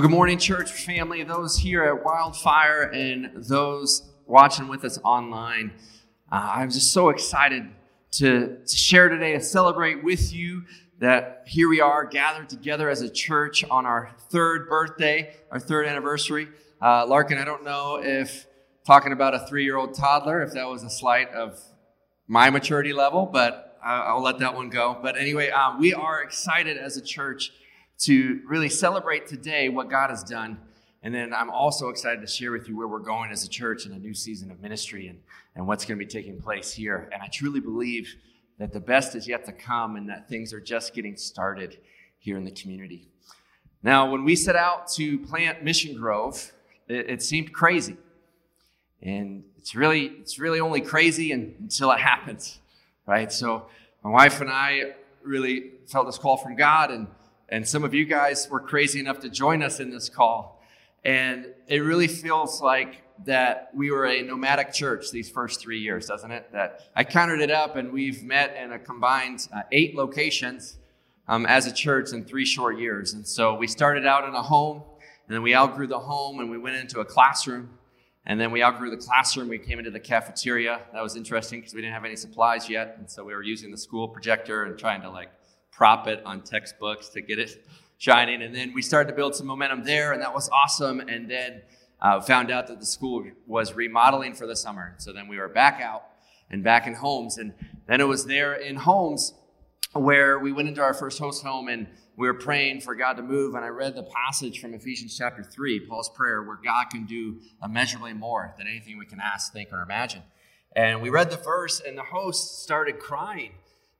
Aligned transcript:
Well, 0.00 0.08
good 0.08 0.14
morning, 0.14 0.38
church 0.38 0.72
family, 0.72 1.22
those 1.24 1.58
here 1.58 1.84
at 1.84 2.02
Wildfire 2.02 2.84
and 2.84 3.44
those 3.44 4.08
watching 4.26 4.66
with 4.66 4.82
us 4.82 4.98
online. 5.04 5.72
Uh, 6.32 6.52
I'm 6.54 6.70
just 6.70 6.94
so 6.94 7.10
excited 7.10 7.68
to, 8.12 8.60
to 8.64 8.76
share 8.78 9.10
today, 9.10 9.34
to 9.34 9.42
celebrate 9.42 10.02
with 10.02 10.32
you 10.32 10.62
that 11.00 11.42
here 11.46 11.68
we 11.68 11.82
are 11.82 12.06
gathered 12.06 12.48
together 12.48 12.88
as 12.88 13.02
a 13.02 13.10
church 13.10 13.62
on 13.70 13.84
our 13.84 14.12
third 14.30 14.70
birthday, 14.70 15.34
our 15.50 15.60
third 15.60 15.84
anniversary. 15.84 16.48
Uh, 16.80 17.04
Larkin, 17.06 17.36
I 17.36 17.44
don't 17.44 17.62
know 17.62 18.00
if 18.02 18.46
talking 18.86 19.12
about 19.12 19.34
a 19.34 19.40
three 19.40 19.64
year 19.64 19.76
old 19.76 19.92
toddler, 19.92 20.40
if 20.40 20.54
that 20.54 20.66
was 20.66 20.82
a 20.82 20.88
slight 20.88 21.28
of 21.34 21.60
my 22.26 22.48
maturity 22.48 22.94
level, 22.94 23.26
but 23.26 23.78
I'll 23.84 24.22
let 24.22 24.38
that 24.38 24.54
one 24.54 24.70
go. 24.70 24.98
But 25.02 25.18
anyway, 25.18 25.50
uh, 25.50 25.76
we 25.78 25.92
are 25.92 26.22
excited 26.22 26.78
as 26.78 26.96
a 26.96 27.02
church 27.02 27.52
to 28.00 28.40
really 28.46 28.68
celebrate 28.68 29.26
today 29.26 29.68
what 29.68 29.90
God 29.90 30.10
has 30.10 30.24
done. 30.24 30.58
And 31.02 31.14
then 31.14 31.32
I'm 31.32 31.50
also 31.50 31.88
excited 31.88 32.20
to 32.20 32.26
share 32.26 32.52
with 32.52 32.68
you 32.68 32.76
where 32.76 32.88
we're 32.88 32.98
going 32.98 33.30
as 33.30 33.44
a 33.44 33.48
church 33.48 33.86
in 33.86 33.92
a 33.92 33.98
new 33.98 34.14
season 34.14 34.50
of 34.50 34.60
ministry 34.60 35.08
and, 35.08 35.18
and 35.54 35.66
what's 35.66 35.84
going 35.84 35.98
to 35.98 36.04
be 36.04 36.10
taking 36.10 36.40
place 36.40 36.72
here. 36.72 37.08
And 37.12 37.22
I 37.22 37.28
truly 37.28 37.60
believe 37.60 38.14
that 38.58 38.72
the 38.72 38.80
best 38.80 39.14
is 39.14 39.26
yet 39.26 39.44
to 39.46 39.52
come 39.52 39.96
and 39.96 40.08
that 40.08 40.28
things 40.28 40.52
are 40.52 40.60
just 40.60 40.94
getting 40.94 41.16
started 41.16 41.78
here 42.18 42.36
in 42.36 42.44
the 42.44 42.50
community. 42.50 43.08
Now, 43.82 44.10
when 44.10 44.24
we 44.24 44.36
set 44.36 44.56
out 44.56 44.88
to 44.92 45.18
plant 45.20 45.64
Mission 45.64 45.96
Grove, 45.96 46.52
it, 46.86 47.08
it 47.08 47.22
seemed 47.22 47.52
crazy. 47.52 47.96
And 49.00 49.44
it's 49.56 49.74
really, 49.74 50.06
it's 50.20 50.38
really 50.38 50.60
only 50.60 50.82
crazy 50.82 51.32
until 51.32 51.90
it 51.92 52.00
happens, 52.00 52.58
right? 53.06 53.32
So 53.32 53.66
my 54.04 54.10
wife 54.10 54.42
and 54.42 54.50
I 54.50 54.92
really 55.22 55.72
felt 55.86 56.06
this 56.06 56.18
call 56.18 56.36
from 56.36 56.56
God 56.56 56.90
and 56.90 57.06
and 57.50 57.66
some 57.66 57.82
of 57.82 57.92
you 57.92 58.04
guys 58.04 58.48
were 58.48 58.60
crazy 58.60 59.00
enough 59.00 59.20
to 59.20 59.28
join 59.28 59.62
us 59.62 59.80
in 59.80 59.90
this 59.90 60.08
call. 60.08 60.62
And 61.04 61.46
it 61.66 61.78
really 61.80 62.06
feels 62.06 62.60
like 62.60 63.02
that 63.24 63.70
we 63.74 63.90
were 63.90 64.06
a 64.06 64.22
nomadic 64.22 64.72
church 64.72 65.10
these 65.10 65.28
first 65.28 65.60
three 65.60 65.80
years, 65.80 66.06
doesn't 66.06 66.30
it? 66.30 66.50
That 66.52 66.88
I 66.94 67.04
counted 67.04 67.40
it 67.40 67.50
up, 67.50 67.76
and 67.76 67.92
we've 67.92 68.22
met 68.22 68.56
in 68.56 68.72
a 68.72 68.78
combined 68.78 69.48
uh, 69.52 69.62
eight 69.72 69.94
locations 69.94 70.78
um, 71.28 71.44
as 71.46 71.66
a 71.66 71.72
church 71.72 72.12
in 72.12 72.24
three 72.24 72.46
short 72.46 72.78
years. 72.78 73.14
And 73.14 73.26
so 73.26 73.54
we 73.54 73.66
started 73.66 74.06
out 74.06 74.26
in 74.28 74.34
a 74.34 74.42
home, 74.42 74.82
and 75.26 75.34
then 75.34 75.42
we 75.42 75.54
outgrew 75.54 75.86
the 75.86 75.98
home, 75.98 76.40
and 76.40 76.50
we 76.50 76.58
went 76.58 76.76
into 76.76 77.00
a 77.00 77.04
classroom. 77.04 77.70
And 78.26 78.38
then 78.38 78.52
we 78.52 78.62
outgrew 78.62 78.90
the 78.90 78.98
classroom. 78.98 79.48
We 79.48 79.58
came 79.58 79.78
into 79.78 79.90
the 79.90 80.00
cafeteria. 80.00 80.82
That 80.92 81.02
was 81.02 81.16
interesting 81.16 81.60
because 81.60 81.74
we 81.74 81.80
didn't 81.80 81.94
have 81.94 82.04
any 82.04 82.16
supplies 82.16 82.68
yet, 82.68 82.96
and 82.98 83.10
so 83.10 83.24
we 83.24 83.34
were 83.34 83.42
using 83.42 83.70
the 83.70 83.78
school 83.78 84.06
projector 84.06 84.64
and 84.64 84.78
trying 84.78 85.02
to 85.02 85.10
like 85.10 85.30
prop 85.80 86.06
it 86.06 86.22
on 86.26 86.42
textbooks 86.42 87.08
to 87.08 87.22
get 87.22 87.38
it 87.38 87.64
shining. 87.96 88.42
And 88.42 88.54
then 88.54 88.74
we 88.74 88.82
started 88.82 89.08
to 89.08 89.16
build 89.16 89.34
some 89.34 89.46
momentum 89.46 89.82
there, 89.82 90.12
and 90.12 90.20
that 90.20 90.34
was 90.34 90.46
awesome. 90.50 91.00
And 91.00 91.30
then 91.30 91.62
uh, 92.02 92.20
found 92.20 92.50
out 92.50 92.66
that 92.66 92.80
the 92.80 92.84
school 92.84 93.24
was 93.46 93.72
remodeling 93.72 94.34
for 94.34 94.46
the 94.46 94.54
summer. 94.54 94.94
So 94.98 95.10
then 95.10 95.26
we 95.26 95.38
were 95.38 95.48
back 95.48 95.80
out 95.80 96.02
and 96.50 96.62
back 96.62 96.86
in 96.86 96.92
homes. 96.92 97.38
And 97.38 97.54
then 97.86 98.02
it 98.02 98.04
was 98.06 98.26
there 98.26 98.52
in 98.52 98.76
homes 98.76 99.32
where 99.94 100.38
we 100.38 100.52
went 100.52 100.68
into 100.68 100.82
our 100.82 100.92
first 100.92 101.18
host 101.18 101.42
home 101.42 101.68
and 101.68 101.86
we 102.14 102.26
were 102.26 102.34
praying 102.34 102.82
for 102.82 102.94
God 102.94 103.14
to 103.14 103.22
move. 103.22 103.54
And 103.54 103.64
I 103.64 103.68
read 103.68 103.96
the 103.96 104.02
passage 104.02 104.60
from 104.60 104.74
Ephesians 104.74 105.16
chapter 105.16 105.42
3, 105.42 105.86
Paul's 105.86 106.10
prayer, 106.10 106.42
where 106.42 106.58
God 106.62 106.90
can 106.90 107.06
do 107.06 107.38
immeasurably 107.64 108.12
more 108.12 108.54
than 108.58 108.66
anything 108.66 108.98
we 108.98 109.06
can 109.06 109.18
ask, 109.18 109.50
think, 109.50 109.72
or 109.72 109.80
imagine. 109.80 110.24
And 110.76 111.00
we 111.00 111.08
read 111.08 111.30
the 111.30 111.38
verse, 111.38 111.80
and 111.80 111.96
the 111.96 112.02
host 112.02 112.62
started 112.62 112.98
crying. 112.98 113.52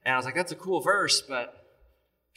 And 0.04 0.12
I 0.12 0.18
was 0.18 0.26
like, 0.26 0.34
that's 0.34 0.52
a 0.52 0.56
cool 0.56 0.82
verse, 0.82 1.22
but 1.22 1.59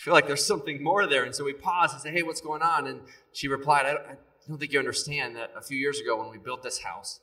feel 0.03 0.13
like 0.13 0.27
there's 0.27 0.45
something 0.45 0.83
more 0.83 1.07
there. 1.07 1.23
And 1.23 1.33
so 1.33 1.45
we 1.45 1.53
paused 1.53 1.93
and 1.93 2.01
said, 2.01 2.13
Hey, 2.13 2.23
what's 2.23 2.41
going 2.41 2.61
on? 2.61 2.87
And 2.87 2.99
she 3.31 3.47
replied, 3.47 3.85
I 3.85 3.93
don't, 3.93 4.05
I 4.05 4.15
don't 4.49 4.57
think 4.57 4.73
you 4.73 4.79
understand 4.79 5.37
that 5.37 5.51
a 5.55 5.61
few 5.61 5.77
years 5.77 5.99
ago 6.01 6.19
when 6.19 6.29
we 6.29 6.37
built 6.37 6.61
this 6.61 6.79
house, 6.79 7.21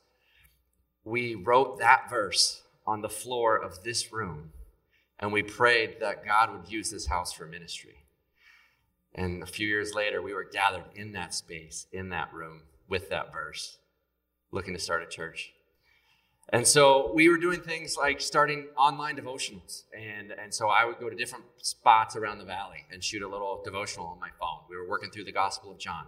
we 1.05 1.35
wrote 1.35 1.79
that 1.79 2.09
verse 2.09 2.63
on 2.87 3.03
the 3.03 3.09
floor 3.11 3.57
of 3.59 3.85
this 3.85 4.11
room. 4.11 4.53
And 5.19 5.31
we 5.31 5.43
prayed 5.43 5.97
that 6.01 6.25
God 6.25 6.53
would 6.53 6.73
use 6.73 6.91
this 6.91 7.07
house 7.07 7.35
for 7.35 7.45
ministry. 7.45 7.97
And 9.15 9.43
a 9.43 9.47
few 9.47 9.69
years 9.69 9.93
later, 9.93 10.23
we 10.23 10.33
were 10.33 10.49
gathered 10.51 10.85
in 10.95 11.13
that 11.13 11.35
space, 11.35 11.87
in 11.93 12.09
that 12.09 12.33
room, 12.33 12.63
with 12.89 13.11
that 13.11 13.31
verse, 13.31 13.77
looking 14.53 14.73
to 14.73 14.81
start 14.81 15.03
a 15.03 15.07
church. 15.07 15.53
And 16.53 16.67
so 16.67 17.13
we 17.15 17.29
were 17.29 17.37
doing 17.37 17.61
things 17.61 17.97
like 17.97 18.21
starting 18.21 18.67
online 18.77 19.17
devotionals. 19.17 19.85
And, 19.97 20.33
and 20.33 20.53
so 20.53 20.69
I 20.69 20.85
would 20.85 20.99
go 20.99 21.09
to 21.09 21.15
different 21.15 21.45
spots 21.59 22.17
around 22.17 22.39
the 22.39 22.45
valley 22.45 22.87
and 22.93 23.03
shoot 23.03 23.23
a 23.23 23.29
little 23.29 23.63
devotional 23.65 24.07
on 24.07 24.19
my 24.19 24.31
phone. 24.41 24.59
We 24.69 24.77
were 24.77 24.89
working 24.89 25.11
through 25.11 25.25
the 25.25 25.33
Gospel 25.33 25.71
of 25.71 25.79
John. 25.79 26.07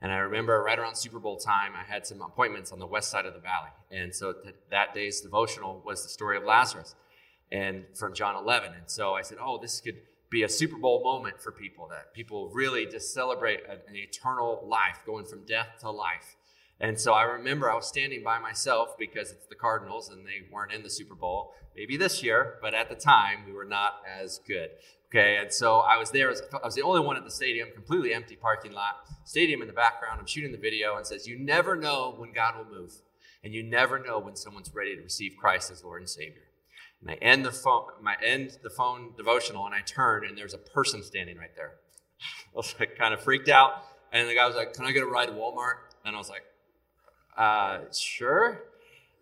And 0.00 0.12
I 0.12 0.16
remember 0.16 0.62
right 0.62 0.78
around 0.78 0.96
Super 0.96 1.18
Bowl 1.18 1.36
time, 1.36 1.72
I 1.76 1.84
had 1.84 2.06
some 2.06 2.22
appointments 2.22 2.72
on 2.72 2.78
the 2.78 2.86
west 2.86 3.10
side 3.10 3.24
of 3.24 3.34
the 3.34 3.40
valley. 3.40 3.70
And 3.90 4.14
so 4.14 4.32
th- 4.32 4.54
that 4.70 4.94
day's 4.94 5.20
devotional 5.20 5.82
was 5.84 6.02
the 6.02 6.08
story 6.08 6.36
of 6.36 6.44
Lazarus 6.44 6.94
and 7.50 7.84
from 7.94 8.14
John 8.14 8.36
11. 8.36 8.72
And 8.72 8.90
so 8.90 9.14
I 9.14 9.22
said, 9.22 9.38
oh, 9.40 9.58
this 9.60 9.80
could 9.80 9.96
be 10.30 10.42
a 10.42 10.48
Super 10.48 10.76
Bowl 10.76 11.02
moment 11.02 11.40
for 11.40 11.52
people 11.52 11.88
that 11.88 12.12
people 12.12 12.50
really 12.52 12.86
just 12.86 13.14
celebrate 13.14 13.60
an 13.68 13.96
eternal 13.96 14.64
life 14.68 15.00
going 15.06 15.24
from 15.24 15.44
death 15.46 15.68
to 15.80 15.90
life. 15.90 16.36
And 16.80 16.98
so 16.98 17.12
I 17.12 17.22
remember 17.22 17.70
I 17.70 17.74
was 17.74 17.88
standing 17.88 18.22
by 18.22 18.38
myself 18.38 18.96
because 18.98 19.32
it's 19.32 19.46
the 19.46 19.56
Cardinals 19.56 20.10
and 20.10 20.24
they 20.24 20.46
weren't 20.52 20.72
in 20.72 20.82
the 20.82 20.90
Super 20.90 21.14
Bowl. 21.14 21.54
Maybe 21.76 21.96
this 21.96 22.22
year, 22.22 22.58
but 22.62 22.74
at 22.74 22.88
the 22.88 22.94
time 22.94 23.38
we 23.46 23.52
were 23.52 23.64
not 23.64 24.02
as 24.20 24.40
good. 24.46 24.70
Okay, 25.10 25.38
and 25.40 25.50
so 25.50 25.78
I 25.78 25.96
was 25.96 26.10
there. 26.10 26.30
I 26.30 26.66
was 26.66 26.74
the 26.74 26.82
only 26.82 27.00
one 27.00 27.16
at 27.16 27.24
the 27.24 27.30
stadium, 27.30 27.70
completely 27.72 28.12
empty 28.12 28.36
parking 28.36 28.72
lot. 28.72 29.06
Stadium 29.24 29.62
in 29.62 29.66
the 29.66 29.72
background. 29.72 30.20
I'm 30.20 30.26
shooting 30.26 30.52
the 30.52 30.58
video 30.58 30.96
and 30.96 31.06
says, 31.06 31.26
"You 31.26 31.38
never 31.38 31.76
know 31.76 32.14
when 32.16 32.32
God 32.32 32.58
will 32.58 32.66
move, 32.66 32.92
and 33.42 33.54
you 33.54 33.62
never 33.62 33.98
know 33.98 34.18
when 34.18 34.36
someone's 34.36 34.70
ready 34.74 34.94
to 34.96 35.02
receive 35.02 35.34
Christ 35.40 35.70
as 35.70 35.82
Lord 35.82 36.02
and 36.02 36.10
Savior." 36.10 36.42
And 37.00 37.10
I 37.10 37.14
end 37.14 37.46
the 37.46 37.52
phone, 37.52 37.86
I 38.06 38.22
end 38.22 38.58
the 38.62 38.68
phone 38.68 39.14
devotional, 39.16 39.64
and 39.64 39.74
I 39.74 39.80
turn, 39.80 40.26
and 40.26 40.36
there's 40.36 40.52
a 40.52 40.58
person 40.58 41.02
standing 41.02 41.38
right 41.38 41.56
there. 41.56 41.76
I 42.20 42.56
was 42.56 42.74
like, 42.78 42.98
kind 42.98 43.14
of 43.14 43.22
freaked 43.22 43.48
out, 43.48 43.84
and 44.12 44.28
the 44.28 44.34
guy 44.34 44.46
was 44.46 44.56
like, 44.56 44.74
"Can 44.74 44.84
I 44.84 44.92
get 44.92 45.04
a 45.04 45.06
ride 45.06 45.28
to 45.28 45.32
Walmart?" 45.32 45.76
And 46.04 46.14
I 46.14 46.18
was 46.18 46.28
like, 46.28 46.42
uh, 47.38 47.78
sure. 47.92 48.64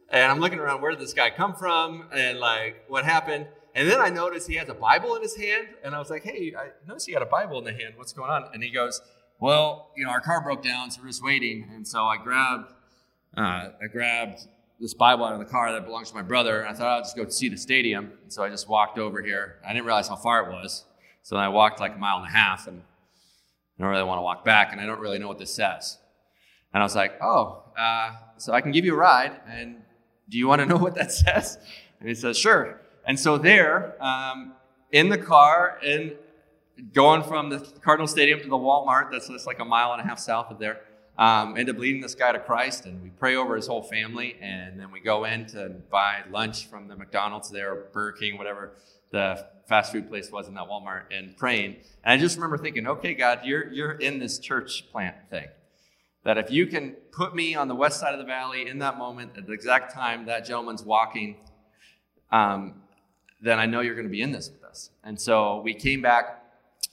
And 0.08 0.32
I'm 0.32 0.40
looking 0.40 0.58
around, 0.58 0.80
where 0.80 0.90
did 0.90 1.00
this 1.00 1.12
guy 1.12 1.30
come 1.30 1.54
from? 1.54 2.06
And 2.12 2.38
like, 2.38 2.84
what 2.88 3.04
happened? 3.04 3.46
And 3.74 3.90
then 3.90 4.00
I 4.00 4.08
noticed 4.08 4.48
he 4.48 4.54
has 4.54 4.68
a 4.68 4.74
Bible 4.74 5.16
in 5.16 5.22
his 5.22 5.36
hand. 5.36 5.68
And 5.84 5.94
I 5.94 5.98
was 5.98 6.08
like, 6.08 6.24
hey, 6.24 6.54
I 6.58 6.68
noticed 6.88 7.06
he 7.06 7.12
got 7.12 7.22
a 7.22 7.26
Bible 7.26 7.58
in 7.58 7.64
the 7.64 7.72
hand. 7.72 7.94
What's 7.96 8.12
going 8.12 8.30
on? 8.30 8.46
And 8.54 8.62
he 8.62 8.70
goes, 8.70 9.02
well, 9.38 9.90
you 9.96 10.04
know, 10.04 10.10
our 10.10 10.20
car 10.20 10.42
broke 10.42 10.62
down, 10.62 10.90
so 10.90 11.02
we're 11.02 11.08
just 11.08 11.22
waiting. 11.22 11.68
And 11.74 11.86
so 11.86 12.04
I 12.04 12.16
grabbed, 12.16 12.72
uh, 13.36 13.68
I 13.82 13.86
grabbed 13.92 14.46
this 14.80 14.94
Bible 14.94 15.26
out 15.26 15.34
of 15.34 15.40
the 15.40 15.44
car 15.44 15.72
that 15.72 15.84
belongs 15.84 16.08
to 16.08 16.14
my 16.14 16.22
brother. 16.22 16.60
And 16.60 16.70
I 16.70 16.72
thought 16.72 16.86
I'll 16.86 17.02
just 17.02 17.16
go 17.16 17.28
see 17.28 17.50
the 17.50 17.58
stadium. 17.58 18.12
And 18.22 18.32
so 18.32 18.42
I 18.42 18.48
just 18.48 18.66
walked 18.66 18.98
over 18.98 19.20
here. 19.20 19.56
I 19.66 19.74
didn't 19.74 19.84
realize 19.84 20.08
how 20.08 20.16
far 20.16 20.48
it 20.48 20.52
was. 20.52 20.84
So 21.22 21.34
then 21.34 21.44
I 21.44 21.48
walked 21.48 21.80
like 21.80 21.94
a 21.94 21.98
mile 21.98 22.18
and 22.18 22.26
a 22.26 22.30
half 22.30 22.66
and 22.66 22.80
I 23.78 23.82
don't 23.82 23.90
really 23.90 24.04
want 24.04 24.18
to 24.18 24.22
walk 24.22 24.44
back. 24.44 24.72
And 24.72 24.80
I 24.80 24.86
don't 24.86 25.00
really 25.00 25.18
know 25.18 25.28
what 25.28 25.38
this 25.38 25.52
says. 25.52 25.98
And 26.72 26.82
I 26.82 26.86
was 26.86 26.94
like, 26.94 27.18
oh, 27.22 27.62
uh, 27.76 28.12
so 28.36 28.52
I 28.52 28.60
can 28.60 28.72
give 28.72 28.84
you 28.84 28.94
a 28.94 28.96
ride. 28.96 29.32
And 29.48 29.82
do 30.28 30.38
you 30.38 30.48
want 30.48 30.60
to 30.60 30.66
know 30.66 30.76
what 30.86 30.94
that 30.94 31.12
says? 31.12 31.58
And 32.00 32.08
he 32.08 32.14
says, 32.14 32.38
sure. 32.38 32.80
And 33.06 33.18
so 33.18 33.38
there, 33.38 34.02
um, 34.02 34.52
in 34.92 35.08
the 35.08 35.18
car, 35.18 35.78
and 35.84 36.16
going 36.92 37.22
from 37.22 37.50
the 37.50 37.60
Cardinal 37.82 38.06
Stadium 38.06 38.40
to 38.40 38.48
the 38.48 38.56
Walmart, 38.56 39.10
that's 39.10 39.28
just 39.28 39.46
like 39.46 39.60
a 39.60 39.64
mile 39.64 39.92
and 39.92 40.00
a 40.00 40.04
half 40.04 40.18
south 40.18 40.50
of 40.50 40.58
there, 40.58 40.80
um, 41.18 41.56
end 41.56 41.70
up 41.70 41.78
leading 41.78 42.02
this 42.02 42.14
guy 42.14 42.32
to 42.32 42.38
Christ, 42.38 42.84
and 42.84 43.02
we 43.02 43.08
pray 43.08 43.36
over 43.36 43.56
his 43.56 43.66
whole 43.66 43.82
family, 43.82 44.36
and 44.40 44.78
then 44.78 44.90
we 44.90 45.00
go 45.00 45.24
in 45.24 45.46
to 45.46 45.70
buy 45.90 46.22
lunch 46.30 46.66
from 46.66 46.88
the 46.88 46.96
McDonald's 46.96 47.50
there, 47.50 47.86
Burger 47.92 48.18
King, 48.18 48.36
whatever 48.36 48.72
the 49.10 49.46
fast 49.66 49.92
food 49.92 50.08
place 50.10 50.30
was 50.30 50.46
in 50.46 50.54
that 50.54 50.68
Walmart, 50.68 51.04
and 51.10 51.34
praying. 51.36 51.76
And 52.04 52.12
I 52.12 52.16
just 52.18 52.36
remember 52.36 52.58
thinking, 52.58 52.86
okay, 52.86 53.14
God, 53.14 53.40
you're 53.44 53.72
you're 53.72 53.92
in 53.92 54.18
this 54.18 54.38
church 54.38 54.90
plant 54.92 55.16
thing 55.30 55.46
that 56.26 56.38
if 56.38 56.50
you 56.50 56.66
can 56.66 56.90
put 57.12 57.36
me 57.36 57.54
on 57.54 57.68
the 57.68 57.74
west 57.74 58.00
side 58.00 58.12
of 58.12 58.18
the 58.18 58.24
valley 58.24 58.66
in 58.66 58.80
that 58.80 58.98
moment 58.98 59.30
at 59.36 59.46
the 59.46 59.52
exact 59.52 59.94
time 59.94 60.26
that 60.26 60.44
gentleman's 60.44 60.82
walking, 60.82 61.36
um, 62.32 62.74
then 63.40 63.60
I 63.60 63.66
know 63.66 63.80
you're 63.80 63.94
going 63.94 64.08
to 64.08 64.10
be 64.10 64.22
in 64.22 64.32
this 64.32 64.50
with 64.50 64.64
us. 64.64 64.90
And 65.04 65.20
so 65.20 65.60
we 65.60 65.72
came 65.72 66.02
back. 66.02 66.42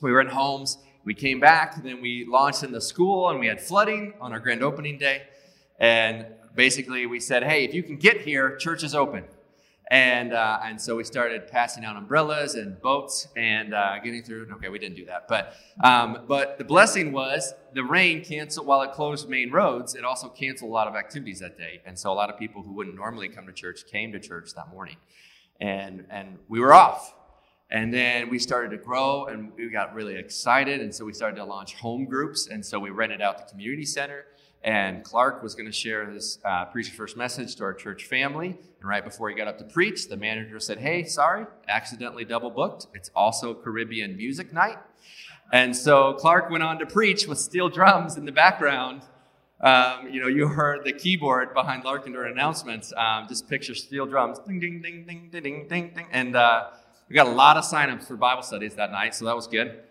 We 0.02 0.12
were 0.12 0.22
in 0.22 0.28
homes. 0.28 0.78
We 1.04 1.16
came 1.16 1.40
back. 1.40 1.82
Then 1.82 2.00
we 2.00 2.28
launched 2.30 2.62
in 2.62 2.72
the 2.72 2.80
school, 2.80 3.30
and 3.30 3.40
we 3.40 3.48
had 3.48 3.60
flooding 3.60 4.14
on 4.22 4.34
our 4.34 4.40
grand 4.40 4.62
opening 4.62 5.00
day. 5.00 5.24
And 5.80 6.28
basically, 6.54 7.08
we 7.08 7.20
said, 7.20 7.44
"Hey, 7.44 7.66
if 7.66 7.74
you 7.74 7.82
can 7.82 7.98
get 7.98 8.22
here, 8.22 8.56
church 8.58 8.84
is 8.84 8.94
open." 8.94 9.24
And, 9.94 10.34
uh, 10.34 10.60
and 10.64 10.82
so 10.82 10.96
we 10.96 11.04
started 11.04 11.48
passing 11.48 11.86
out 11.86 11.96
umbrellas 11.96 12.56
and 12.56 12.82
boats 12.82 13.28
and 13.36 13.76
uh, 13.76 14.00
getting 14.00 14.24
through. 14.24 14.48
Okay, 14.54 14.70
we 14.70 14.80
didn't 14.80 14.96
do 14.96 15.06
that. 15.06 15.28
But, 15.28 15.54
um, 15.84 16.26
but 16.28 16.58
the 16.58 16.64
blessing 16.64 17.12
was 17.12 17.54
the 17.76 17.84
rain 17.84 18.26
canceled, 18.26 18.66
while 18.66 18.82
it 18.82 18.92
closed 18.94 19.30
main 19.30 19.52
roads, 19.52 19.94
it 19.94 20.04
also 20.04 20.30
canceled 20.30 20.72
a 20.72 20.74
lot 20.74 20.88
of 20.88 20.96
activities 20.96 21.42
that 21.42 21.60
day. 21.60 21.80
And 21.86 22.00
so 22.00 22.12
a 22.12 22.16
lot 22.16 22.32
of 22.32 22.40
people 22.40 22.64
who 22.64 22.72
wouldn't 22.72 22.96
normally 22.96 23.30
come 23.30 23.46
to 23.46 23.54
church 23.54 23.86
came 23.86 24.12
to 24.14 24.20
church 24.20 24.56
that 24.56 24.70
morning. 24.70 24.98
And, 25.62 26.08
and 26.10 26.40
we 26.48 26.60
were 26.60 26.74
off. 26.74 27.14
and 27.74 27.94
then 27.94 28.30
we 28.30 28.40
started 28.40 28.70
to 28.70 28.78
grow 28.78 29.26
and 29.26 29.52
we 29.56 29.70
got 29.70 29.94
really 29.94 30.16
excited. 30.16 30.82
And 30.82 30.94
so 30.94 31.06
we 31.06 31.14
started 31.14 31.36
to 31.38 31.44
launch 31.44 31.76
home 31.76 32.06
groups. 32.06 32.48
And 32.48 32.66
so 32.66 32.80
we 32.80 32.92
rented 32.92 33.22
out 33.22 33.38
the 33.38 33.52
community 33.52 33.86
center. 33.86 34.26
And 34.64 35.04
Clark 35.04 35.44
was 35.44 35.56
going 35.56 35.66
to 35.66 35.74
share 35.74 36.10
his 36.10 36.40
uh, 36.46 36.66
Preacher 36.66 36.94
First 36.94 37.18
message 37.18 37.56
to 37.58 37.64
our 37.66 37.74
church 37.74 38.06
family. 38.06 38.58
And 38.80 38.90
right 38.90 39.04
before 39.04 39.30
he 39.30 39.36
got 39.36 39.48
up 39.48 39.58
to 39.58 39.66
preach, 39.66 40.08
the 40.08 40.16
manager 40.16 40.60
said, 40.60 40.78
Hey, 40.78 41.04
sorry, 41.04 41.46
accidentally 41.68 42.24
double 42.24 42.50
booked. 42.50 42.88
It's 42.94 43.10
also 43.14 43.54
Caribbean 43.54 44.16
music 44.16 44.54
night. 44.54 44.78
And 45.52 45.76
so 45.76 46.14
Clark 46.14 46.50
went 46.50 46.64
on 46.64 46.80
to 46.80 46.86
preach 46.86 47.28
with 47.28 47.40
steel 47.40 47.68
drums 47.68 48.16
in 48.16 48.26
the 48.26 48.32
background. 48.32 49.02
Um, 49.60 50.10
you 50.10 50.22
know, 50.22 50.28
you 50.28 50.48
heard 50.48 50.84
the 50.84 50.94
keyboard 50.94 51.54
behind 51.54 51.84
Larkin 51.84 52.14
during 52.14 52.32
announcements. 52.32 52.94
Um, 52.96 53.28
just 53.28 53.48
picture 53.50 53.76
steel 53.76 54.06
drums, 54.06 54.40
ding, 54.40 54.60
ding, 54.60 54.82
ding, 54.82 55.06
ding, 55.06 55.30
ding, 55.32 55.44
ding, 55.44 55.68
ding, 55.68 55.92
ding. 55.94 56.08
And 56.12 56.36
uh, 56.36 56.70
we 57.10 57.16
got 57.16 57.28
a 57.28 57.32
lot 57.32 57.58
of 57.58 57.64
signups 57.64 58.08
for 58.08 58.16
Bible 58.16 58.44
studies 58.44 58.76
that 58.76 58.92
night, 58.92 59.14
so 59.14 59.26
that 59.26 59.36
was 59.36 59.48
good. 59.48 59.84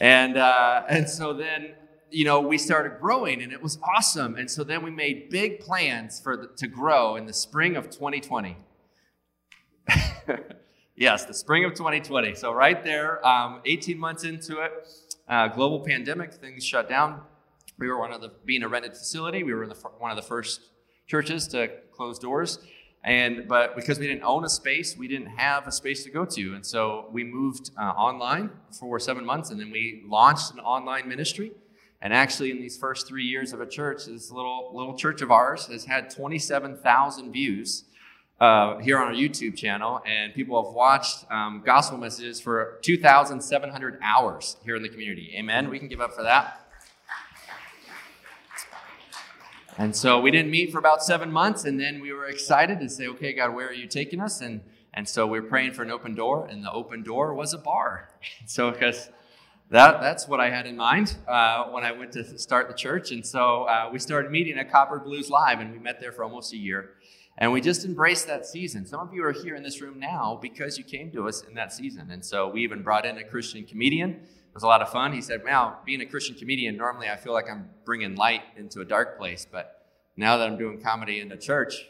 And 0.00 0.36
uh, 0.36 0.84
and 0.88 1.08
so 1.08 1.32
then 1.32 1.74
you 2.14 2.24
know 2.24 2.40
we 2.40 2.58
started 2.58 3.00
growing, 3.00 3.42
and 3.42 3.52
it 3.52 3.62
was 3.62 3.78
awesome. 3.96 4.36
And 4.36 4.50
so 4.50 4.64
then 4.64 4.82
we 4.82 4.90
made 4.90 5.30
big 5.30 5.60
plans 5.60 6.20
for 6.20 6.36
the, 6.36 6.48
to 6.56 6.66
grow 6.66 7.16
in 7.16 7.26
the 7.26 7.32
spring 7.32 7.76
of 7.76 7.90
2020. 7.90 8.56
yes, 10.96 11.24
the 11.24 11.34
spring 11.34 11.64
of 11.64 11.72
2020. 11.72 12.34
So 12.34 12.52
right 12.52 12.82
there, 12.84 13.26
um, 13.26 13.60
18 13.64 13.98
months 13.98 14.24
into 14.24 14.60
it, 14.60 14.72
uh, 15.28 15.48
global 15.48 15.80
pandemic, 15.80 16.34
things 16.34 16.64
shut 16.64 16.88
down. 16.88 17.20
We 17.78 17.88
were 17.88 17.98
one 17.98 18.12
of 18.12 18.20
the 18.20 18.30
being 18.44 18.62
a 18.62 18.68
rented 18.68 18.92
facility. 18.92 19.42
We 19.42 19.52
were 19.52 19.66
the, 19.66 19.74
one 19.98 20.10
of 20.10 20.16
the 20.16 20.22
first 20.22 20.60
churches 21.08 21.48
to 21.48 21.68
close 21.92 22.18
doors. 22.18 22.60
And 23.02 23.46
but 23.48 23.76
because 23.76 23.98
we 23.98 24.06
didn't 24.06 24.22
own 24.22 24.44
a 24.44 24.48
space, 24.48 24.96
we 24.96 25.08
didn't 25.08 25.26
have 25.26 25.66
a 25.66 25.72
space 25.72 26.04
to 26.04 26.10
go 26.10 26.24
to, 26.24 26.54
and 26.54 26.64
so 26.64 27.10
we 27.12 27.22
moved 27.22 27.70
uh, 27.78 27.82
online 27.82 28.48
for 28.80 28.98
seven 28.98 29.26
months, 29.26 29.50
and 29.50 29.60
then 29.60 29.70
we 29.70 30.02
launched 30.06 30.52
an 30.54 30.60
online 30.60 31.06
ministry. 31.06 31.52
And 32.02 32.12
actually, 32.12 32.50
in 32.50 32.58
these 32.58 32.76
first 32.76 33.06
three 33.06 33.24
years 33.24 33.52
of 33.52 33.60
a 33.60 33.66
church, 33.66 34.06
this 34.06 34.30
little 34.30 34.70
little 34.74 34.96
church 34.96 35.22
of 35.22 35.30
ours 35.30 35.66
has 35.66 35.86
had 35.86 36.10
27,000 36.10 37.32
views 37.32 37.84
uh, 38.40 38.78
here 38.78 38.98
on 38.98 39.06
our 39.06 39.14
YouTube 39.14 39.56
channel, 39.56 40.02
and 40.06 40.34
people 40.34 40.62
have 40.62 40.74
watched 40.74 41.24
um, 41.30 41.62
gospel 41.64 41.96
messages 41.96 42.40
for 42.40 42.78
2,700 42.82 43.98
hours 44.02 44.56
here 44.64 44.76
in 44.76 44.82
the 44.82 44.88
community. 44.88 45.34
Amen. 45.36 45.70
We 45.70 45.78
can 45.78 45.88
give 45.88 46.00
up 46.00 46.14
for 46.14 46.22
that. 46.22 46.60
And 49.76 49.94
so 49.94 50.20
we 50.20 50.30
didn't 50.30 50.52
meet 50.52 50.70
for 50.70 50.78
about 50.78 51.02
seven 51.02 51.32
months, 51.32 51.64
and 51.64 51.80
then 51.80 52.00
we 52.00 52.12
were 52.12 52.26
excited 52.26 52.78
to 52.78 52.88
say, 52.88 53.08
okay, 53.08 53.32
God, 53.32 53.54
where 53.54 53.68
are 53.68 53.72
you 53.72 53.88
taking 53.88 54.20
us? 54.20 54.40
And, 54.40 54.60
and 54.92 55.08
so 55.08 55.26
we 55.26 55.40
were 55.40 55.48
praying 55.48 55.72
for 55.72 55.82
an 55.82 55.90
open 55.90 56.14
door, 56.14 56.46
and 56.46 56.62
the 56.62 56.70
open 56.70 57.02
door 57.02 57.34
was 57.34 57.54
a 57.54 57.58
bar. 57.58 58.10
so, 58.46 58.70
because 58.70 59.10
that, 59.70 60.00
that's 60.00 60.28
what 60.28 60.40
I 60.40 60.50
had 60.50 60.66
in 60.66 60.76
mind 60.76 61.16
uh, 61.26 61.64
when 61.70 61.84
I 61.84 61.92
went 61.92 62.12
to 62.12 62.38
start 62.38 62.68
the 62.68 62.74
church. 62.74 63.10
And 63.10 63.26
so 63.26 63.64
uh, 63.64 63.88
we 63.92 63.98
started 63.98 64.30
meeting 64.30 64.58
at 64.58 64.70
Copper 64.70 64.98
Blues 64.98 65.30
Live, 65.30 65.60
and 65.60 65.72
we 65.72 65.78
met 65.78 66.00
there 66.00 66.12
for 66.12 66.22
almost 66.22 66.52
a 66.52 66.56
year. 66.56 66.90
And 67.38 67.50
we 67.50 67.60
just 67.60 67.84
embraced 67.84 68.28
that 68.28 68.46
season. 68.46 68.86
Some 68.86 69.00
of 69.00 69.12
you 69.12 69.24
are 69.24 69.32
here 69.32 69.56
in 69.56 69.62
this 69.62 69.80
room 69.80 69.98
now 69.98 70.38
because 70.40 70.78
you 70.78 70.84
came 70.84 71.10
to 71.12 71.26
us 71.26 71.42
in 71.42 71.54
that 71.54 71.72
season. 71.72 72.10
And 72.10 72.24
so 72.24 72.48
we 72.48 72.62
even 72.62 72.82
brought 72.82 73.04
in 73.04 73.18
a 73.18 73.24
Christian 73.24 73.64
comedian 73.64 74.10
It 74.10 74.54
was 74.54 74.62
a 74.62 74.68
lot 74.68 74.82
of 74.82 74.90
fun. 74.90 75.12
He 75.12 75.20
said, 75.20 75.42
Wow, 75.44 75.78
being 75.84 76.00
a 76.00 76.06
Christian 76.06 76.36
comedian, 76.36 76.76
normally 76.76 77.08
I 77.08 77.16
feel 77.16 77.32
like 77.32 77.50
I'm 77.50 77.70
bringing 77.84 78.14
light 78.14 78.42
into 78.56 78.82
a 78.82 78.84
dark 78.84 79.18
place, 79.18 79.46
but 79.50 79.84
now 80.16 80.36
that 80.36 80.46
I'm 80.46 80.56
doing 80.56 80.80
comedy 80.80 81.18
in 81.18 81.28
the 81.28 81.36
church, 81.36 81.88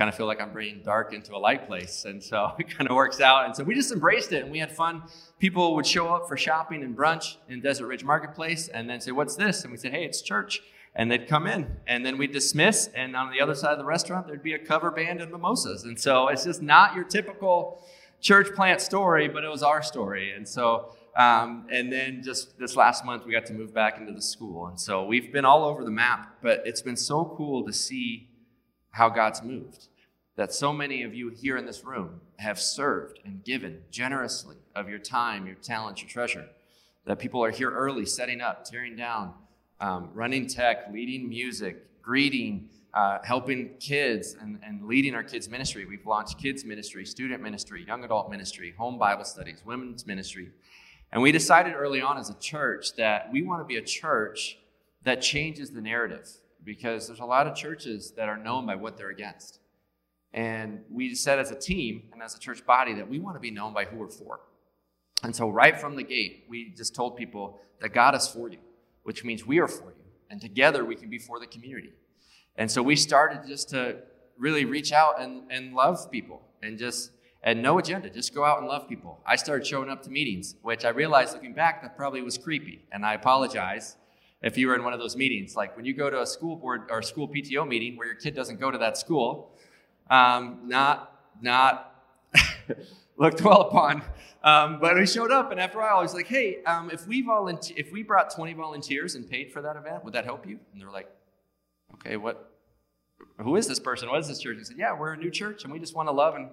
kind 0.00 0.08
of 0.08 0.14
feel 0.14 0.24
like 0.24 0.40
I'm 0.40 0.50
bringing 0.50 0.82
dark 0.82 1.12
into 1.12 1.36
a 1.36 1.36
light 1.36 1.66
place. 1.66 2.06
And 2.06 2.24
so 2.24 2.54
it 2.58 2.74
kind 2.74 2.88
of 2.88 2.96
works 2.96 3.20
out. 3.20 3.44
And 3.44 3.54
so 3.54 3.62
we 3.62 3.74
just 3.74 3.92
embraced 3.92 4.32
it 4.32 4.42
and 4.42 4.50
we 4.50 4.58
had 4.58 4.72
fun. 4.72 5.02
People 5.38 5.74
would 5.74 5.86
show 5.86 6.08
up 6.08 6.26
for 6.26 6.38
shopping 6.38 6.82
and 6.82 6.96
brunch 6.96 7.36
in 7.50 7.60
Desert 7.60 7.86
Ridge 7.86 8.02
Marketplace 8.02 8.68
and 8.68 8.88
then 8.88 9.02
say, 9.02 9.10
What's 9.10 9.36
this? 9.36 9.62
And 9.62 9.70
we 9.70 9.76
said, 9.76 9.92
Hey, 9.92 10.06
it's 10.06 10.22
church. 10.22 10.62
And 10.94 11.10
they'd 11.10 11.28
come 11.28 11.46
in 11.46 11.76
and 11.86 12.04
then 12.04 12.16
we'd 12.16 12.32
dismiss. 12.32 12.88
And 12.94 13.14
on 13.14 13.30
the 13.30 13.42
other 13.42 13.54
side 13.54 13.72
of 13.72 13.78
the 13.78 13.84
restaurant, 13.84 14.26
there'd 14.26 14.42
be 14.42 14.54
a 14.54 14.58
cover 14.58 14.90
band 14.90 15.20
and 15.20 15.30
mimosas. 15.30 15.84
And 15.84 16.00
so 16.00 16.28
it's 16.28 16.44
just 16.44 16.62
not 16.62 16.94
your 16.94 17.04
typical 17.04 17.86
church 18.22 18.54
plant 18.54 18.80
story, 18.80 19.28
but 19.28 19.44
it 19.44 19.50
was 19.50 19.62
our 19.62 19.82
story. 19.82 20.32
And 20.32 20.48
so 20.48 20.94
um, 21.14 21.66
and 21.70 21.92
then 21.92 22.22
just 22.22 22.58
this 22.58 22.74
last 22.74 23.04
month, 23.04 23.26
we 23.26 23.32
got 23.32 23.44
to 23.46 23.52
move 23.52 23.74
back 23.74 23.98
into 23.98 24.12
the 24.12 24.22
school. 24.22 24.68
And 24.68 24.80
so 24.80 25.04
we've 25.04 25.30
been 25.30 25.44
all 25.44 25.64
over 25.64 25.84
the 25.84 25.90
map, 25.90 26.38
but 26.42 26.62
it's 26.64 26.80
been 26.80 26.96
so 26.96 27.34
cool 27.36 27.66
to 27.66 27.72
see 27.72 28.29
how 28.90 29.08
God's 29.08 29.42
moved. 29.42 29.88
That 30.36 30.54
so 30.54 30.72
many 30.72 31.02
of 31.02 31.14
you 31.14 31.28
here 31.28 31.56
in 31.56 31.66
this 31.66 31.84
room 31.84 32.20
have 32.36 32.58
served 32.58 33.18
and 33.24 33.44
given 33.44 33.82
generously 33.90 34.56
of 34.74 34.88
your 34.88 34.98
time, 34.98 35.46
your 35.46 35.56
talent, 35.56 36.00
your 36.00 36.08
treasure. 36.08 36.46
That 37.04 37.18
people 37.18 37.44
are 37.44 37.50
here 37.50 37.70
early, 37.70 38.06
setting 38.06 38.40
up, 38.40 38.64
tearing 38.64 38.96
down, 38.96 39.34
um, 39.80 40.10
running 40.14 40.46
tech, 40.46 40.86
leading 40.92 41.28
music, 41.28 42.02
greeting, 42.02 42.68
uh, 42.94 43.18
helping 43.22 43.70
kids 43.78 44.36
and, 44.40 44.58
and 44.64 44.86
leading 44.86 45.14
our 45.14 45.22
kids' 45.22 45.48
ministry. 45.48 45.84
We've 45.84 46.06
launched 46.06 46.38
kids' 46.38 46.64
ministry, 46.64 47.04
student 47.04 47.42
ministry, 47.42 47.84
young 47.86 48.04
adult 48.04 48.30
ministry, 48.30 48.74
home 48.76 48.98
Bible 48.98 49.24
studies, 49.24 49.62
women's 49.64 50.06
ministry. 50.06 50.50
And 51.12 51.22
we 51.22 51.32
decided 51.32 51.74
early 51.74 52.00
on 52.00 52.18
as 52.18 52.30
a 52.30 52.34
church 52.34 52.94
that 52.96 53.30
we 53.32 53.42
want 53.42 53.60
to 53.60 53.64
be 53.64 53.76
a 53.76 53.82
church 53.82 54.58
that 55.04 55.22
changes 55.22 55.70
the 55.70 55.80
narrative 55.80 56.28
because 56.64 57.06
there's 57.06 57.20
a 57.20 57.24
lot 57.24 57.46
of 57.46 57.54
churches 57.54 58.12
that 58.16 58.28
are 58.28 58.36
known 58.36 58.66
by 58.66 58.74
what 58.74 58.96
they're 58.96 59.10
against. 59.10 59.60
And 60.32 60.80
we 60.90 61.14
said 61.14 61.38
as 61.38 61.50
a 61.50 61.58
team 61.58 62.04
and 62.12 62.22
as 62.22 62.34
a 62.34 62.38
church 62.38 62.64
body 62.64 62.94
that 62.94 63.08
we 63.08 63.18
want 63.18 63.36
to 63.36 63.40
be 63.40 63.50
known 63.50 63.72
by 63.72 63.84
who 63.84 63.96
we're 63.96 64.08
for. 64.08 64.40
And 65.22 65.34
so, 65.34 65.48
right 65.48 65.78
from 65.78 65.96
the 65.96 66.02
gate, 66.02 66.46
we 66.48 66.72
just 66.76 66.94
told 66.94 67.16
people 67.16 67.60
that 67.80 67.90
God 67.90 68.14
is 68.14 68.26
for 68.28 68.48
you, 68.48 68.58
which 69.02 69.24
means 69.24 69.46
we 69.46 69.58
are 69.58 69.68
for 69.68 69.90
you. 69.90 70.04
And 70.30 70.40
together 70.40 70.84
we 70.84 70.94
can 70.94 71.10
be 71.10 71.18
for 71.18 71.40
the 71.40 71.46
community. 71.46 71.92
And 72.56 72.70
so, 72.70 72.82
we 72.82 72.96
started 72.96 73.46
just 73.46 73.68
to 73.70 73.96
really 74.38 74.64
reach 74.64 74.92
out 74.92 75.20
and, 75.20 75.50
and 75.50 75.74
love 75.74 76.10
people 76.10 76.42
and 76.62 76.78
just 76.78 77.10
and 77.42 77.62
no 77.62 77.78
agenda, 77.78 78.10
just 78.10 78.34
go 78.34 78.44
out 78.44 78.58
and 78.58 78.68
love 78.68 78.86
people. 78.88 79.20
I 79.26 79.36
started 79.36 79.66
showing 79.66 79.88
up 79.88 80.02
to 80.02 80.10
meetings, 80.10 80.56
which 80.62 80.84
I 80.84 80.90
realized 80.90 81.32
looking 81.32 81.54
back 81.54 81.82
that 81.82 81.96
probably 81.96 82.20
was 82.20 82.36
creepy. 82.36 82.84
And 82.92 83.04
I 83.04 83.14
apologize 83.14 83.96
if 84.42 84.56
you 84.56 84.68
were 84.68 84.74
in 84.74 84.84
one 84.84 84.92
of 84.92 84.98
those 84.98 85.16
meetings. 85.16 85.56
Like 85.56 85.76
when 85.76 85.84
you 85.84 85.94
go 85.94 86.10
to 86.10 86.22
a 86.22 86.26
school 86.26 86.56
board 86.56 86.82
or 86.90 87.02
school 87.02 87.28
PTO 87.28 87.66
meeting 87.66 87.96
where 87.96 88.06
your 88.06 88.16
kid 88.16 88.34
doesn't 88.34 88.58
go 88.58 88.70
to 88.70 88.78
that 88.78 88.96
school, 88.96 89.52
um, 90.08 90.60
not, 90.64 91.20
not 91.40 91.94
looked 93.16 93.42
well 93.42 93.62
upon. 93.62 94.02
Um, 94.42 94.80
but 94.80 94.96
we 94.96 95.06
showed 95.06 95.30
up, 95.30 95.50
and 95.50 95.60
after 95.60 95.78
a 95.78 95.82
while, 95.82 95.98
I 95.98 96.02
was 96.02 96.14
like, 96.14 96.26
hey, 96.26 96.62
um, 96.64 96.90
if, 96.90 97.06
we 97.06 97.20
volunteer, 97.20 97.76
if 97.78 97.92
we 97.92 98.02
brought 98.02 98.34
20 98.34 98.54
volunteers 98.54 99.14
and 99.14 99.28
paid 99.28 99.52
for 99.52 99.60
that 99.60 99.76
event, 99.76 100.02
would 100.02 100.14
that 100.14 100.24
help 100.24 100.46
you? 100.46 100.58
And 100.72 100.80
they 100.80 100.86
were 100.86 100.90
like, 100.90 101.10
okay, 101.94 102.16
what, 102.16 102.50
who 103.36 103.56
is 103.56 103.68
this 103.68 103.78
person? 103.78 104.08
What 104.08 104.20
is 104.20 104.28
this 104.28 104.38
church? 104.38 104.56
And 104.56 104.66
said, 104.66 104.78
yeah, 104.78 104.98
we're 104.98 105.12
a 105.12 105.16
new 105.18 105.30
church, 105.30 105.64
and 105.64 105.72
we 105.72 105.78
just 105.78 105.94
want 105.94 106.08
to 106.08 106.12
love 106.12 106.36
and 106.36 106.48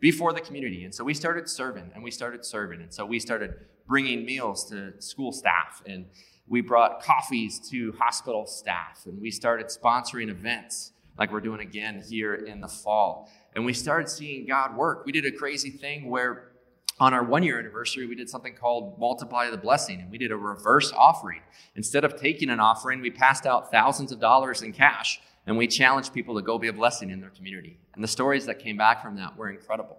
before 0.00 0.32
the 0.32 0.40
community. 0.40 0.84
And 0.84 0.94
so 0.94 1.04
we 1.04 1.14
started 1.14 1.48
serving 1.48 1.90
and 1.94 2.02
we 2.02 2.10
started 2.10 2.44
serving. 2.44 2.80
And 2.80 2.92
so 2.92 3.04
we 3.04 3.20
started 3.20 3.54
bringing 3.90 4.24
meals 4.24 4.64
to 4.70 4.92
school 5.02 5.32
staff 5.32 5.82
and 5.84 6.06
we 6.46 6.60
brought 6.60 7.02
coffees 7.02 7.58
to 7.70 7.92
hospital 7.98 8.46
staff 8.46 9.02
and 9.04 9.20
we 9.20 9.32
started 9.32 9.66
sponsoring 9.66 10.30
events 10.30 10.92
like 11.18 11.32
we're 11.32 11.40
doing 11.40 11.60
again 11.60 12.00
here 12.08 12.34
in 12.34 12.60
the 12.60 12.68
fall. 12.68 13.28
And 13.56 13.66
we 13.66 13.72
started 13.72 14.08
seeing 14.08 14.46
God 14.46 14.76
work. 14.76 15.04
We 15.04 15.10
did 15.10 15.26
a 15.26 15.32
crazy 15.32 15.70
thing 15.70 16.08
where 16.08 16.52
on 17.00 17.12
our 17.12 17.24
one 17.24 17.42
year 17.42 17.58
anniversary, 17.58 18.06
we 18.06 18.14
did 18.14 18.30
something 18.30 18.54
called 18.54 18.96
Multiply 18.98 19.50
the 19.50 19.56
Blessing, 19.56 20.00
and 20.00 20.10
we 20.10 20.18
did 20.18 20.30
a 20.30 20.36
reverse 20.36 20.92
offering. 20.92 21.40
Instead 21.74 22.04
of 22.04 22.14
taking 22.14 22.48
an 22.48 22.60
offering, 22.60 23.00
we 23.00 23.10
passed 23.10 23.44
out 23.44 23.72
thousands 23.72 24.12
of 24.12 24.20
dollars 24.20 24.62
in 24.62 24.72
cash 24.72 25.20
and 25.46 25.56
we 25.56 25.66
challenged 25.66 26.14
people 26.14 26.36
to 26.36 26.42
go 26.42 26.58
be 26.58 26.68
a 26.68 26.72
blessing 26.72 27.10
in 27.10 27.20
their 27.20 27.30
community. 27.30 27.76
And 27.94 28.04
the 28.04 28.08
stories 28.08 28.46
that 28.46 28.60
came 28.60 28.76
back 28.76 29.02
from 29.02 29.16
that 29.16 29.36
were 29.36 29.50
incredible. 29.50 29.98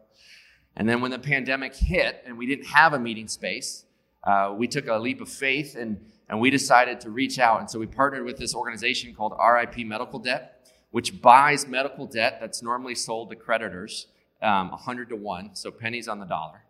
And 0.75 0.87
then 0.87 1.01
when 1.01 1.11
the 1.11 1.19
pandemic 1.19 1.75
hit 1.75 2.23
and 2.25 2.37
we 2.37 2.45
didn't 2.45 2.67
have 2.67 2.93
a 2.93 2.99
meeting 2.99 3.27
space, 3.27 3.85
uh, 4.23 4.53
we 4.55 4.67
took 4.67 4.87
a 4.87 4.97
leap 4.97 5.21
of 5.21 5.29
faith 5.29 5.75
and, 5.75 5.99
and 6.29 6.39
we 6.39 6.49
decided 6.49 7.01
to 7.01 7.09
reach 7.09 7.39
out. 7.39 7.59
And 7.59 7.69
so 7.69 7.79
we 7.79 7.87
partnered 7.87 8.25
with 8.25 8.37
this 8.37 8.55
organization 8.55 9.13
called 9.13 9.33
RIP 9.33 9.85
Medical 9.85 10.19
Debt, 10.19 10.69
which 10.91 11.21
buys 11.21 11.67
medical 11.67 12.05
debt 12.05 12.37
that's 12.39 12.61
normally 12.61 12.95
sold 12.95 13.29
to 13.31 13.35
creditors 13.35 14.07
um, 14.41 14.71
100 14.71 15.09
to 15.09 15.15
1, 15.15 15.51
so 15.53 15.71
pennies 15.71 16.07
on 16.07 16.19
the 16.19 16.25
dollar. 16.25 16.63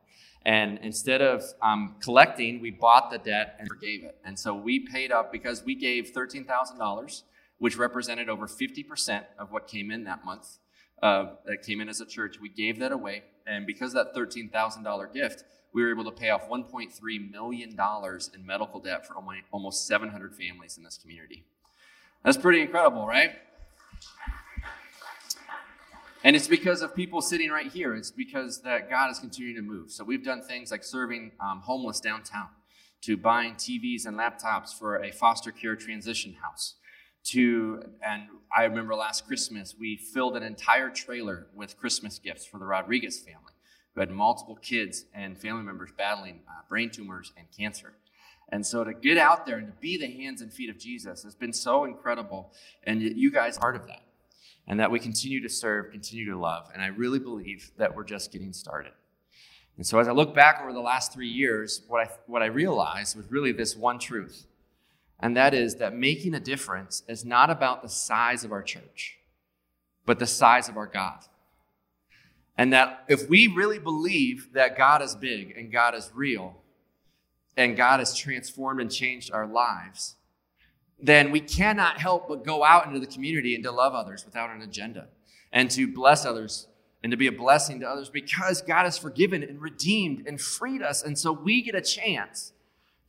And 0.43 0.79
instead 0.79 1.21
of 1.21 1.43
um, 1.61 1.95
collecting, 2.01 2.61
we 2.61 2.71
bought 2.71 3.11
the 3.11 3.19
debt 3.19 3.55
and 3.59 3.67
forgave 3.67 4.03
it. 4.03 4.17
And 4.25 4.37
so 4.37 4.55
we 4.55 4.79
paid 4.79 5.11
up 5.11 5.31
because 5.31 5.63
we 5.63 5.75
gave 5.75 6.11
$13,000 6.13 7.23
which 7.61 7.77
represented 7.77 8.27
over 8.27 8.47
50% 8.47 9.23
of 9.37 9.51
what 9.51 9.67
came 9.67 9.91
in 9.91 10.05
that 10.05 10.25
month, 10.25 10.57
uh, 11.03 11.33
that 11.45 11.61
came 11.61 11.79
in 11.79 11.89
as 11.89 12.01
a 12.01 12.07
church. 12.07 12.37
We 12.41 12.49
gave 12.49 12.79
that 12.79 12.91
away. 12.91 13.21
And 13.47 13.65
because 13.65 13.93
that 13.93 14.13
$13,000 14.15 15.13
gift, 15.13 15.43
we 15.73 15.83
were 15.83 15.91
able 15.91 16.03
to 16.05 16.11
pay 16.11 16.29
off 16.29 16.49
$1.3 16.49 17.31
million 17.31 17.77
in 18.33 18.45
medical 18.45 18.79
debt 18.79 19.07
for 19.07 19.15
almost 19.51 19.87
700 19.87 20.35
families 20.35 20.77
in 20.77 20.83
this 20.83 20.97
community. 20.97 21.45
That's 22.23 22.37
pretty 22.37 22.61
incredible, 22.61 23.05
right? 23.07 23.31
And 26.23 26.35
it's 26.35 26.47
because 26.47 26.81
of 26.81 26.95
people 26.95 27.21
sitting 27.21 27.49
right 27.49 27.71
here. 27.71 27.95
It's 27.95 28.11
because 28.11 28.61
that 28.61 28.89
God 28.89 29.09
is 29.09 29.19
continuing 29.19 29.55
to 29.55 29.61
move. 29.61 29.91
So 29.91 30.03
we've 30.03 30.23
done 30.23 30.41
things 30.43 30.69
like 30.69 30.83
serving 30.83 31.31
um, 31.39 31.61
homeless 31.61 31.99
downtown, 31.99 32.49
to 33.01 33.17
buying 33.17 33.55
TVs 33.55 34.05
and 34.05 34.17
laptops 34.17 34.77
for 34.77 35.01
a 35.01 35.11
foster 35.11 35.51
care 35.51 35.75
transition 35.75 36.35
house, 36.43 36.75
to 37.23 37.83
and 38.01 38.23
I 38.55 38.63
remember 38.63 38.95
last 38.95 39.27
Christmas 39.27 39.75
we 39.79 39.95
filled 39.95 40.35
an 40.35 40.43
entire 40.43 40.89
trailer 40.89 41.47
with 41.53 41.77
Christmas 41.77 42.19
gifts 42.19 42.45
for 42.45 42.57
the 42.57 42.65
Rodriguez 42.65 43.19
family, 43.19 43.53
who 43.93 44.01
had 44.01 44.11
multiple 44.11 44.55
kids 44.55 45.05
and 45.13 45.37
family 45.37 45.63
members 45.63 45.91
battling 45.97 46.41
uh, 46.49 46.61
brain 46.67 46.89
tumors 46.89 47.31
and 47.37 47.47
cancer. 47.57 47.93
And 48.49 48.65
so 48.65 48.83
to 48.83 48.93
get 48.93 49.17
out 49.17 49.45
there 49.45 49.57
and 49.57 49.67
to 49.67 49.73
be 49.79 49.97
the 49.97 50.07
hands 50.07 50.41
and 50.41 50.51
feet 50.51 50.69
of 50.69 50.77
Jesus 50.77 51.23
has 51.23 51.35
been 51.35 51.53
so 51.53 51.85
incredible. 51.85 52.51
And 52.83 53.01
you 53.01 53.31
guys 53.31 53.57
are 53.57 53.61
part 53.61 53.75
of 53.77 53.87
that 53.87 54.01
and 54.67 54.79
that 54.79 54.91
we 54.91 54.99
continue 54.99 55.41
to 55.41 55.49
serve, 55.49 55.91
continue 55.91 56.29
to 56.29 56.37
love. 56.37 56.69
And 56.73 56.81
I 56.81 56.87
really 56.87 57.19
believe 57.19 57.71
that 57.77 57.95
we're 57.95 58.03
just 58.03 58.31
getting 58.31 58.53
started. 58.53 58.91
And 59.77 59.87
so 59.87 59.99
as 59.99 60.07
I 60.07 60.11
look 60.11 60.35
back 60.35 60.61
over 60.61 60.73
the 60.73 60.81
last 60.81 61.13
three 61.13 61.29
years, 61.29 61.81
what 61.87 62.07
I, 62.07 62.11
what 62.27 62.41
I 62.41 62.47
realized 62.47 63.15
was 63.15 63.31
really 63.31 63.51
this 63.51 63.75
one 63.75 63.99
truth. 63.99 64.45
And 65.21 65.37
that 65.37 65.53
is 65.53 65.75
that 65.75 65.93
making 65.95 66.33
a 66.33 66.39
difference 66.39 67.03
is 67.07 67.23
not 67.23 67.49
about 67.49 67.83
the 67.83 67.89
size 67.89 68.43
of 68.43 68.51
our 68.51 68.63
church, 68.63 69.19
but 70.05 70.19
the 70.19 70.27
size 70.27 70.67
of 70.67 70.77
our 70.77 70.87
God. 70.87 71.19
And 72.57 72.73
that 72.73 73.03
if 73.07 73.29
we 73.29 73.47
really 73.47 73.79
believe 73.79 74.53
that 74.53 74.77
God 74.77 75.01
is 75.01 75.15
big 75.15 75.55
and 75.55 75.71
God 75.71 75.95
is 75.95 76.11
real 76.13 76.57
and 77.55 77.77
God 77.77 77.99
has 77.99 78.15
transformed 78.15 78.81
and 78.81 78.91
changed 78.91 79.31
our 79.31 79.45
lives, 79.45 80.15
then 80.99 81.31
we 81.31 81.39
cannot 81.39 81.99
help 81.99 82.27
but 82.27 82.43
go 82.43 82.63
out 82.63 82.87
into 82.87 82.99
the 82.99 83.07
community 83.07 83.55
and 83.55 83.63
to 83.63 83.71
love 83.71 83.93
others 83.93 84.25
without 84.25 84.49
an 84.49 84.61
agenda 84.61 85.07
and 85.51 85.69
to 85.71 85.91
bless 85.91 86.25
others 86.25 86.67
and 87.03 87.11
to 87.11 87.17
be 87.17 87.27
a 87.27 87.31
blessing 87.31 87.79
to 87.79 87.87
others 87.87 88.09
because 88.09 88.61
God 88.61 88.83
has 88.83 88.97
forgiven 88.97 89.43
and 89.43 89.61
redeemed 89.61 90.27
and 90.27 90.39
freed 90.39 90.81
us. 90.81 91.01
And 91.01 91.17
so 91.17 91.31
we 91.31 91.61
get 91.61 91.75
a 91.75 91.81
chance 91.81 92.53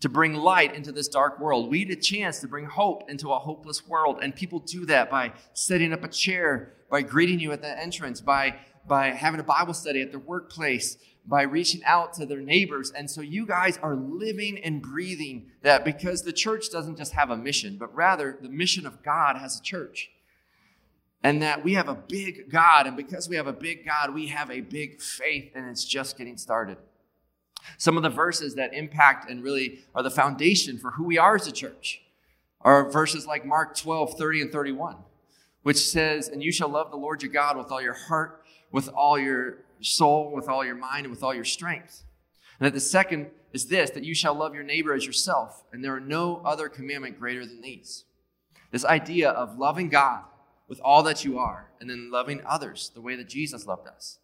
to 0.02 0.08
bring 0.08 0.34
light 0.34 0.74
into 0.74 0.90
this 0.90 1.06
dark 1.06 1.38
world. 1.38 1.70
We 1.70 1.84
get 1.84 1.96
a 1.96 2.00
chance 2.00 2.40
to 2.40 2.48
bring 2.48 2.64
hope 2.64 3.08
into 3.08 3.30
a 3.30 3.38
hopeless 3.38 3.86
world. 3.86 4.18
And 4.20 4.34
people 4.34 4.58
do 4.58 4.84
that 4.86 5.08
by 5.08 5.32
setting 5.54 5.92
up 5.92 6.02
a 6.02 6.08
chair, 6.08 6.74
by 6.90 7.02
greeting 7.02 7.38
you 7.38 7.52
at 7.52 7.62
the 7.62 7.80
entrance, 7.80 8.20
by, 8.20 8.56
by 8.86 9.10
having 9.10 9.38
a 9.38 9.44
Bible 9.44 9.74
study 9.74 10.02
at 10.02 10.10
their 10.10 10.18
workplace, 10.18 10.96
by 11.24 11.42
reaching 11.42 11.84
out 11.84 12.14
to 12.14 12.26
their 12.26 12.40
neighbors. 12.40 12.90
And 12.90 13.08
so 13.08 13.20
you 13.20 13.46
guys 13.46 13.78
are 13.78 13.94
living 13.94 14.58
and 14.58 14.82
breathing 14.82 15.52
that 15.62 15.84
because 15.84 16.22
the 16.22 16.32
church 16.32 16.68
doesn't 16.72 16.98
just 16.98 17.12
have 17.12 17.30
a 17.30 17.36
mission, 17.36 17.76
but 17.78 17.94
rather 17.94 18.36
the 18.42 18.48
mission 18.48 18.86
of 18.86 19.04
God 19.04 19.36
has 19.36 19.60
a 19.60 19.62
church. 19.62 20.10
And 21.22 21.40
that 21.42 21.62
we 21.62 21.74
have 21.74 21.88
a 21.88 21.94
big 21.94 22.50
God. 22.50 22.88
And 22.88 22.96
because 22.96 23.28
we 23.28 23.36
have 23.36 23.46
a 23.46 23.52
big 23.52 23.86
God, 23.86 24.12
we 24.12 24.26
have 24.26 24.50
a 24.50 24.62
big 24.62 25.00
faith, 25.00 25.52
and 25.54 25.70
it's 25.70 25.84
just 25.84 26.18
getting 26.18 26.36
started. 26.36 26.78
Some 27.78 27.96
of 27.96 28.02
the 28.02 28.10
verses 28.10 28.54
that 28.54 28.74
impact 28.74 29.30
and 29.30 29.42
really 29.42 29.80
are 29.94 30.02
the 30.02 30.10
foundation 30.10 30.78
for 30.78 30.92
who 30.92 31.04
we 31.04 31.18
are 31.18 31.36
as 31.36 31.46
a 31.46 31.52
church 31.52 32.02
are 32.60 32.90
verses 32.90 33.26
like 33.26 33.44
Mark 33.44 33.76
12, 33.76 34.16
30, 34.16 34.42
and 34.42 34.52
31, 34.52 34.96
which 35.62 35.78
says, 35.78 36.28
And 36.28 36.42
you 36.42 36.52
shall 36.52 36.68
love 36.68 36.90
the 36.90 36.96
Lord 36.96 37.22
your 37.22 37.32
God 37.32 37.56
with 37.56 37.70
all 37.70 37.82
your 37.82 37.94
heart, 37.94 38.42
with 38.70 38.88
all 38.88 39.18
your 39.18 39.58
soul, 39.80 40.32
with 40.32 40.48
all 40.48 40.64
your 40.64 40.76
mind, 40.76 41.06
and 41.06 41.10
with 41.10 41.22
all 41.22 41.34
your 41.34 41.44
strength. 41.44 42.04
And 42.58 42.66
that 42.66 42.74
the 42.74 42.80
second 42.80 43.30
is 43.52 43.66
this 43.66 43.90
that 43.90 44.04
you 44.04 44.14
shall 44.14 44.34
love 44.34 44.54
your 44.54 44.64
neighbor 44.64 44.94
as 44.94 45.06
yourself, 45.06 45.64
and 45.72 45.84
there 45.84 45.94
are 45.94 46.00
no 46.00 46.40
other 46.44 46.68
commandment 46.68 47.18
greater 47.18 47.44
than 47.44 47.60
these. 47.60 48.04
This 48.70 48.84
idea 48.84 49.30
of 49.30 49.58
loving 49.58 49.88
God 49.88 50.24
with 50.68 50.80
all 50.80 51.02
that 51.02 51.24
you 51.24 51.38
are, 51.38 51.70
and 51.80 51.90
then 51.90 52.10
loving 52.10 52.40
others 52.46 52.90
the 52.94 53.00
way 53.00 53.16
that 53.16 53.28
Jesus 53.28 53.66
loved 53.66 53.88
us, 53.88 54.18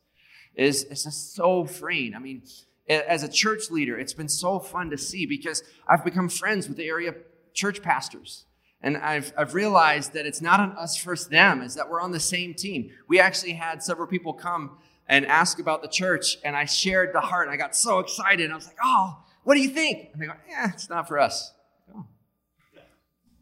is, 0.54 0.84
is 0.84 1.04
just 1.04 1.34
so 1.34 1.64
freeing. 1.64 2.14
I 2.14 2.18
mean, 2.18 2.42
as 2.88 3.22
a 3.22 3.28
church 3.28 3.70
leader, 3.70 3.98
it's 3.98 4.14
been 4.14 4.28
so 4.28 4.58
fun 4.58 4.90
to 4.90 4.98
see 4.98 5.26
because 5.26 5.62
I've 5.86 6.04
become 6.04 6.28
friends 6.28 6.68
with 6.68 6.76
the 6.76 6.86
area 6.86 7.14
church 7.52 7.82
pastors. 7.82 8.44
And 8.80 8.96
I've, 8.96 9.32
I've 9.36 9.54
realized 9.54 10.12
that 10.12 10.24
it's 10.26 10.40
not 10.40 10.60
an 10.60 10.70
us 10.72 11.02
versus 11.02 11.28
them, 11.28 11.62
is 11.62 11.74
that 11.74 11.90
we're 11.90 12.00
on 12.00 12.12
the 12.12 12.20
same 12.20 12.54
team. 12.54 12.90
We 13.08 13.18
actually 13.18 13.54
had 13.54 13.82
several 13.82 14.06
people 14.06 14.32
come 14.32 14.78
and 15.08 15.26
ask 15.26 15.58
about 15.58 15.82
the 15.82 15.88
church, 15.88 16.38
and 16.44 16.54
I 16.54 16.64
shared 16.64 17.12
the 17.12 17.20
heart, 17.20 17.48
and 17.48 17.54
I 17.54 17.56
got 17.56 17.74
so 17.74 17.98
excited. 17.98 18.50
I 18.50 18.54
was 18.54 18.66
like, 18.66 18.76
oh, 18.82 19.18
what 19.42 19.54
do 19.54 19.60
you 19.60 19.70
think? 19.70 20.10
And 20.12 20.22
they 20.22 20.26
go, 20.26 20.34
yeah, 20.48 20.70
it's 20.72 20.88
not 20.88 21.08
for 21.08 21.18
us. 21.18 21.52
Oh, 21.94 22.04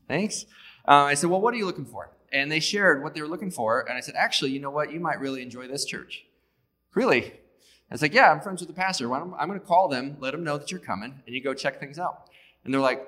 thanks. 0.09 0.47
Uh, 0.89 1.05
I 1.05 1.15
said, 1.15 1.29
well, 1.29 1.41
what 1.41 1.53
are 1.53 1.57
you 1.57 1.67
looking 1.67 1.85
for? 1.85 2.11
And 2.33 2.51
they 2.51 2.61
shared 2.61 3.03
what 3.03 3.15
they 3.15 3.21
were 3.21 3.29
looking 3.29 3.51
for, 3.51 3.81
and 3.81 3.97
I 3.97 4.01
said, 4.01 4.15
actually, 4.17 4.53
you 4.53 4.61
know 4.61 4.71
what? 4.71 4.93
You 4.93 5.01
might 5.01 5.21
really 5.21 5.43
enjoy 5.43 5.67
this 5.69 5.85
church. 5.85 6.25
Really? 6.95 7.35
I 7.91 7.95
was 7.95 8.03
like, 8.03 8.15
yeah, 8.15 8.33
I'm 8.33 8.41
friends 8.41 8.61
with 8.61 8.69
the 8.69 8.75
pastor. 8.75 9.13
I'm 9.15 9.31
going 9.31 9.61
to 9.61 9.65
call 9.65 9.89
them, 9.89 10.17
let 10.21 10.33
them 10.33 10.43
know 10.43 10.59
that 10.59 10.71
you're 10.71 10.81
coming, 10.81 11.23
and 11.27 11.35
you 11.35 11.43
go 11.43 11.55
check 11.55 11.79
things 11.79 11.99
out. 11.99 12.29
And 12.65 12.75
they're 12.75 12.81
like, 12.81 13.07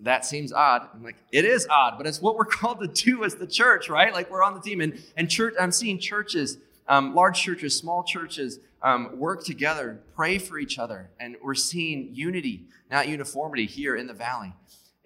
that 0.00 0.24
seems 0.24 0.52
odd. 0.52 0.88
I'm 0.94 1.04
like, 1.04 1.16
it 1.30 1.44
is 1.44 1.66
odd, 1.70 1.98
but 1.98 2.06
it's 2.06 2.22
what 2.22 2.36
we're 2.36 2.44
called 2.46 2.80
to 2.80 2.86
do 2.86 3.24
as 3.24 3.34
the 3.34 3.46
church, 3.46 3.90
right? 3.90 4.12
Like 4.14 4.30
we're 4.30 4.42
on 4.42 4.54
the 4.54 4.60
team. 4.60 4.80
And, 4.80 5.02
and 5.16 5.30
church, 5.30 5.54
I'm 5.60 5.72
seeing 5.72 5.98
churches 5.98 6.56
um, 6.90 7.14
large 7.14 7.40
churches, 7.40 7.76
small 7.76 8.02
churches 8.02 8.58
um, 8.82 9.16
work 9.18 9.44
together, 9.44 10.00
pray 10.16 10.38
for 10.38 10.58
each 10.58 10.78
other, 10.78 11.08
and 11.20 11.36
we're 11.42 11.54
seeing 11.54 12.10
unity, 12.12 12.64
not 12.90 13.08
uniformity, 13.08 13.64
here 13.64 13.94
in 13.94 14.08
the 14.08 14.12
valley. 14.12 14.52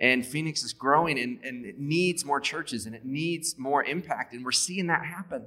And 0.00 0.26
Phoenix 0.26 0.64
is 0.64 0.72
growing 0.72 1.20
and, 1.20 1.38
and 1.44 1.64
it 1.64 1.78
needs 1.78 2.24
more 2.24 2.40
churches 2.40 2.86
and 2.86 2.94
it 2.94 3.04
needs 3.04 3.56
more 3.58 3.84
impact, 3.84 4.32
and 4.32 4.44
we're 4.44 4.52
seeing 4.52 4.86
that 4.88 5.04
happen. 5.04 5.44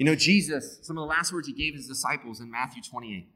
You 0.00 0.06
know, 0.06 0.14
Jesus, 0.14 0.78
some 0.80 0.96
of 0.96 1.02
the 1.02 1.14
last 1.14 1.30
words 1.30 1.46
he 1.46 1.52
gave 1.52 1.74
his 1.74 1.86
disciples 1.86 2.40
in 2.40 2.50
Matthew 2.50 2.82
28, 2.82 3.28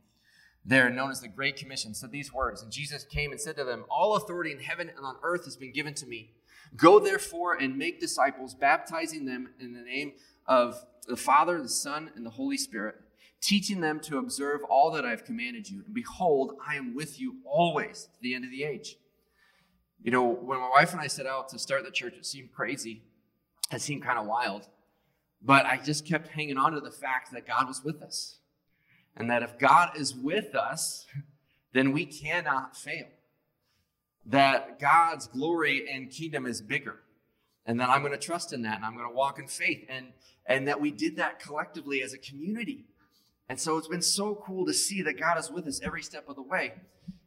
they're 0.65 0.89
known 0.89 1.11
as 1.11 1.21
the 1.21 1.29
Great 1.29 1.57
Commission, 1.57 1.95
said 1.95 2.11
these 2.11 2.33
words. 2.33 2.63
And 2.63 2.73
Jesus 2.73 3.05
came 3.05 3.33
and 3.33 3.39
said 3.39 3.57
to 3.57 3.65
them, 3.65 3.85
All 3.91 4.17
authority 4.17 4.51
in 4.51 4.61
heaven 4.61 4.89
and 4.89 5.05
on 5.05 5.17
earth 5.23 5.45
has 5.45 5.57
been 5.57 5.75
given 5.75 5.93
to 5.93 6.07
me. 6.07 6.31
Go 6.75 6.99
therefore 6.99 7.53
and 7.53 7.77
make 7.77 8.01
disciples, 8.01 8.55
baptizing 8.55 9.27
them 9.27 9.51
in 9.61 9.75
the 9.75 9.83
name 9.83 10.15
of 10.47 10.83
the 11.07 11.19
Father, 11.19 11.61
the 11.61 11.69
Son, 11.69 12.11
and 12.17 12.25
the 12.25 12.31
Holy 12.31 12.57
Spirit, 12.57 12.95
teaching 13.43 13.83
them 13.83 14.01
to 14.01 14.17
observe 14.17 14.63
all 14.71 14.91
that 14.93 15.05
I 15.05 15.11
have 15.11 15.27
commanded 15.27 15.69
you. 15.69 15.83
And 15.85 15.93
behold, 15.93 16.55
I 16.67 16.77
am 16.77 16.95
with 16.95 17.21
you 17.21 17.41
always 17.45 18.09
to 18.15 18.23
the 18.23 18.35
end 18.35 18.47
of 18.47 18.51
the 18.51 18.65
age. 18.65 18.97
You 20.03 20.13
know, 20.13 20.25
when 20.25 20.61
my 20.61 20.71
wife 20.71 20.93
and 20.93 21.01
I 21.03 21.09
set 21.09 21.27
out 21.27 21.51
to 21.51 21.59
start 21.59 21.85
the 21.85 21.91
church, 21.91 22.15
it 22.15 22.25
seemed 22.25 22.53
crazy. 22.55 23.03
It 23.71 23.83
seemed 23.83 24.03
kind 24.03 24.19
of 24.19 24.25
wild. 24.25 24.67
But 25.45 25.67
I 25.67 25.77
just 25.77 26.07
kept 26.07 26.29
hanging 26.29 26.57
on 26.57 26.73
to 26.73 26.81
the 26.81 26.91
fact 26.91 27.33
that 27.33 27.47
God 27.47 27.69
was 27.69 27.85
with 27.85 28.03
us. 28.03 28.39
And 29.17 29.31
that 29.31 29.43
if 29.43 29.59
God 29.59 29.91
is 29.97 30.15
with 30.15 30.55
us, 30.55 31.07
then 31.73 31.93
we 31.93 32.07
cannot 32.07 32.77
fail. 32.77 33.07
That 34.27 34.81
God's 34.81 35.27
glory 35.27 35.87
and 35.93 36.11
kingdom 36.11 36.47
is 36.47 36.63
bigger. 36.63 37.01
And 37.67 37.79
that 37.81 37.89
I'm 37.89 38.01
going 38.01 38.13
to 38.13 38.19
trust 38.19 38.53
in 38.53 38.63
that 38.63 38.77
and 38.77 38.85
I'm 38.85 38.97
going 38.97 39.09
to 39.09 39.15
walk 39.15 39.39
in 39.39 39.47
faith. 39.47 39.85
And 39.89 40.07
and 40.47 40.69
that 40.69 40.81
we 40.81 40.91
did 40.91 41.17
that 41.17 41.41
collectively 41.41 42.03
as 42.03 42.13
a 42.13 42.19
community. 42.19 42.85
And 43.49 43.59
so 43.59 43.77
it's 43.77 43.89
been 43.89 44.03
so 44.03 44.35
cool 44.35 44.67
to 44.67 44.73
see 44.73 45.03
that 45.03 45.19
God 45.19 45.39
is 45.39 45.51
with 45.51 45.67
us 45.67 45.81
every 45.83 46.03
step 46.03 46.29
of 46.29 46.37
the 46.37 46.43
way. 46.43 46.75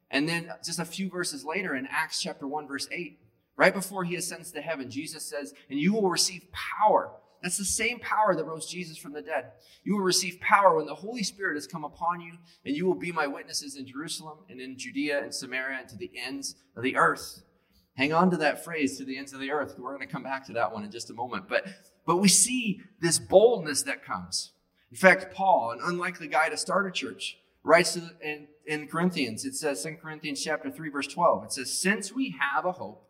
And 0.09 0.27
then 0.27 0.51
just 0.63 0.79
a 0.79 0.86
few 0.86 1.09
verses 1.09 1.43
later 1.43 1.75
in 1.75 1.88
Acts 1.88 2.21
chapter 2.21 2.47
1, 2.47 2.67
verse 2.67 2.88
8, 2.91 3.19
right 3.55 3.74
before 3.74 4.03
he 4.03 4.15
ascends 4.15 4.51
to 4.51 4.62
heaven, 4.62 4.89
Jesus 4.89 5.24
says, 5.24 5.53
And 5.69 5.79
you 5.79 5.93
will 5.93 6.09
receive 6.09 6.43
power. 6.51 7.12
That's 7.41 7.58
the 7.58 7.65
same 7.65 8.00
power 8.00 8.36
that 8.36 8.46
rose 8.46 8.70
Jesus 8.70 8.98
from 8.98 9.13
the 9.13 9.22
dead. 9.22 9.51
You 9.84 9.96
will 9.96 10.03
receive 10.03 10.39
power 10.39 10.75
when 10.75 10.86
the 10.86 10.96
Holy 10.96 11.24
Spirit 11.24 11.56
has 11.56 11.67
come 11.67 11.84
upon 11.84 12.22
you, 12.22 12.34
and 12.65 12.75
you 12.75 12.86
will 12.86 12.96
be 12.96 13.12
my 13.12 13.27
witnesses 13.27 13.75
in 13.75 13.86
Jerusalem 13.86 14.39
and 14.50 14.60
in 14.60 14.77
Judea 14.77 15.24
and 15.24 15.34
Samaria 15.34 15.79
and 15.82 15.89
to 15.89 15.98
the 15.98 16.12
ends 16.15 16.56
of 16.75 16.84
the 16.84 16.98
earth. 16.98 17.44
Hang 17.96 18.13
on 18.13 18.29
to 18.32 18.38
that 18.38 18.63
phrase, 18.63 18.98
to 18.98 19.06
the 19.06 19.17
ends 19.17 19.34
of 19.34 19.39
the 19.39 19.51
earth. 19.51 19.75
We're 19.77 19.96
going 19.96 20.08
to 20.08 20.13
come 20.13 20.24
back 20.24 20.46
to 20.48 20.53
that 20.53 20.72
one 20.72 20.84
in 20.84 20.91
just 20.91 21.10
a 21.10 21.13
moment. 21.13 21.50
But 21.50 21.65
but 22.08 22.17
we 22.17 22.29
see 22.29 22.82
this 23.01 23.20
boldness 23.20 23.84
that 23.84 24.03
comes. 24.03 24.53
In 24.89 24.98
fact, 24.98 25.36
Paul, 25.36 25.72
an 25.72 25.79
unlikely 25.84 26.29
guy 26.29 26.48
to 26.50 26.58
start 26.58 26.88
a 26.88 26.91
church, 26.91 27.38
writes 27.63 27.98
in, 27.98 28.48
in 28.65 28.88
Corinthians, 28.88 29.44
it 29.44 29.56
says, 29.56 29.84
2 29.84 29.98
Corinthians 30.01 30.41
chapter 30.41 30.72
3, 30.72 30.89
verse 30.89 31.08
12, 31.08 31.44
it 31.44 31.51
says, 31.51 31.77
Since 31.77 32.13
we 32.13 32.34
have 32.39 32.65
a 32.65 32.72
hope, 32.72 33.03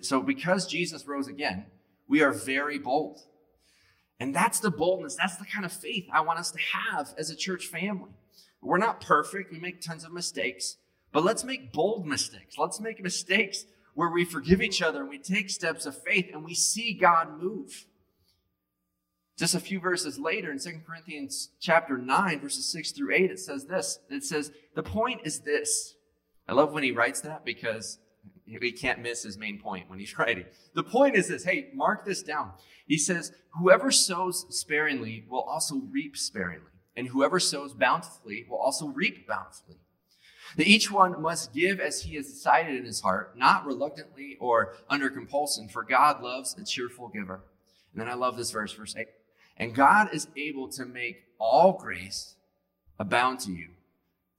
so 0.00 0.20
because 0.20 0.66
Jesus 0.66 1.06
rose 1.06 1.28
again, 1.28 1.66
we 2.08 2.22
are 2.22 2.32
very 2.32 2.78
bold. 2.78 3.20
And 4.20 4.34
that's 4.34 4.60
the 4.60 4.70
boldness, 4.70 5.16
that's 5.16 5.36
the 5.36 5.44
kind 5.44 5.64
of 5.64 5.72
faith 5.72 6.06
I 6.12 6.20
want 6.20 6.38
us 6.38 6.50
to 6.52 6.58
have 6.58 7.14
as 7.18 7.30
a 7.30 7.36
church 7.36 7.66
family. 7.66 8.12
We're 8.62 8.78
not 8.78 9.00
perfect, 9.00 9.52
we 9.52 9.58
make 9.58 9.80
tons 9.80 10.04
of 10.04 10.12
mistakes, 10.12 10.76
but 11.12 11.24
let's 11.24 11.44
make 11.44 11.72
bold 11.72 12.06
mistakes. 12.06 12.56
Let's 12.58 12.80
make 12.80 13.02
mistakes 13.02 13.66
where 13.94 14.10
we 14.10 14.24
forgive 14.24 14.62
each 14.62 14.82
other 14.82 15.00
and 15.00 15.08
we 15.08 15.18
take 15.18 15.50
steps 15.50 15.86
of 15.86 16.02
faith 16.02 16.30
and 16.32 16.44
we 16.44 16.54
see 16.54 16.94
God 16.94 17.40
move. 17.40 17.86
Just 19.36 19.54
a 19.54 19.60
few 19.60 19.80
verses 19.80 20.18
later 20.18 20.52
in 20.52 20.58
2 20.58 20.80
Corinthians 20.86 21.50
chapter 21.60 21.98
9, 21.98 22.40
verses 22.40 22.70
6 22.70 22.92
through 22.92 23.14
8, 23.14 23.30
it 23.32 23.40
says 23.40 23.66
this. 23.66 23.98
It 24.08 24.24
says, 24.24 24.52
The 24.74 24.82
point 24.82 25.22
is 25.24 25.40
this. 25.40 25.94
I 26.46 26.52
love 26.52 26.72
when 26.72 26.84
he 26.84 26.92
writes 26.92 27.20
that 27.22 27.44
because 27.44 27.98
he 28.46 28.72
can't 28.72 29.02
miss 29.02 29.22
his 29.22 29.38
main 29.38 29.58
point 29.58 29.88
when 29.88 29.98
he's 29.98 30.18
writing. 30.18 30.46
The 30.74 30.82
point 30.82 31.16
is 31.16 31.28
this 31.28 31.44
hey, 31.44 31.70
mark 31.74 32.04
this 32.04 32.22
down. 32.22 32.52
He 32.86 32.98
says, 32.98 33.32
Whoever 33.58 33.90
sows 33.90 34.46
sparingly 34.50 35.24
will 35.28 35.42
also 35.42 35.76
reap 35.90 36.16
sparingly, 36.16 36.70
and 36.96 37.08
whoever 37.08 37.40
sows 37.40 37.72
bountifully 37.72 38.46
will 38.48 38.58
also 38.58 38.88
reap 38.88 39.26
bountifully. 39.26 39.76
That 40.56 40.66
each 40.66 40.90
one 40.90 41.20
must 41.20 41.54
give 41.54 41.80
as 41.80 42.02
he 42.02 42.16
has 42.16 42.28
decided 42.28 42.76
in 42.76 42.84
his 42.84 43.00
heart, 43.00 43.36
not 43.36 43.66
reluctantly 43.66 44.36
or 44.40 44.74
under 44.88 45.10
compulsion, 45.10 45.68
for 45.68 45.82
God 45.82 46.22
loves 46.22 46.56
a 46.58 46.64
cheerful 46.64 47.08
giver. 47.08 47.40
And 47.92 48.00
then 48.00 48.08
I 48.08 48.14
love 48.14 48.36
this 48.36 48.50
verse, 48.50 48.72
verse 48.72 48.94
8. 48.96 49.06
And 49.56 49.74
God 49.74 50.10
is 50.12 50.28
able 50.36 50.68
to 50.70 50.84
make 50.84 51.24
all 51.38 51.72
grace 51.72 52.34
abound 52.98 53.40
to 53.40 53.52
you, 53.52 53.70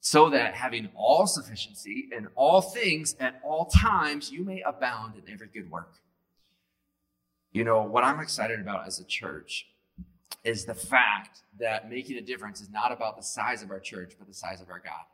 so 0.05 0.29
that 0.29 0.53
having 0.53 0.87
all 0.93 1.25
sufficiency 1.25 2.09
in 2.15 2.27
all 2.35 2.61
things 2.61 3.15
at 3.19 3.41
all 3.43 3.65
times, 3.65 4.31
you 4.31 4.43
may 4.43 4.61
abound 4.61 5.15
in 5.15 5.33
every 5.33 5.47
good 5.47 5.67
work. 5.71 5.95
You 7.51 7.63
know, 7.63 7.81
what 7.81 8.03
I'm 8.03 8.19
excited 8.19 8.59
about 8.59 8.85
as 8.85 8.99
a 8.99 9.03
church 9.03 9.65
is 10.43 10.63
the 10.63 10.75
fact 10.75 11.39
that 11.59 11.89
making 11.89 12.17
a 12.17 12.21
difference 12.21 12.61
is 12.61 12.69
not 12.69 12.91
about 12.91 13.17
the 13.17 13.23
size 13.23 13.63
of 13.63 13.71
our 13.71 13.79
church, 13.79 14.13
but 14.19 14.27
the 14.27 14.33
size 14.35 14.61
of 14.61 14.69
our 14.69 14.77
God. 14.77 15.05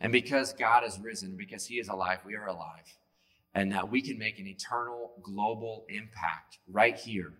And 0.00 0.10
because 0.10 0.52
God 0.52 0.82
is 0.84 0.98
risen, 0.98 1.36
because 1.36 1.64
he 1.64 1.76
is 1.76 1.86
alive, 1.86 2.18
we 2.26 2.34
are 2.34 2.48
alive. 2.48 2.92
And 3.54 3.70
that 3.70 3.88
we 3.88 4.02
can 4.02 4.18
make 4.18 4.40
an 4.40 4.48
eternal 4.48 5.12
global 5.22 5.86
impact 5.88 6.58
right 6.68 6.96
here 6.96 7.34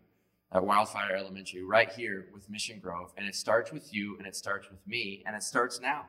at 0.53 0.65
Wildfire 0.65 1.17
Elementary, 1.17 1.65
right 1.65 1.91
here 1.91 2.29
with 2.33 2.49
Mission 2.49 2.79
Grove. 2.79 3.13
And 3.17 3.27
it 3.27 3.35
starts 3.35 3.73
with 3.73 3.93
you 3.93 4.17
and 4.19 4.29
it 4.29 4.37
starts 4.37 4.71
with 4.71 4.87
me 4.87 5.25
and 5.27 5.35
it 5.35 5.43
starts 5.43 5.81
now. 5.81 6.05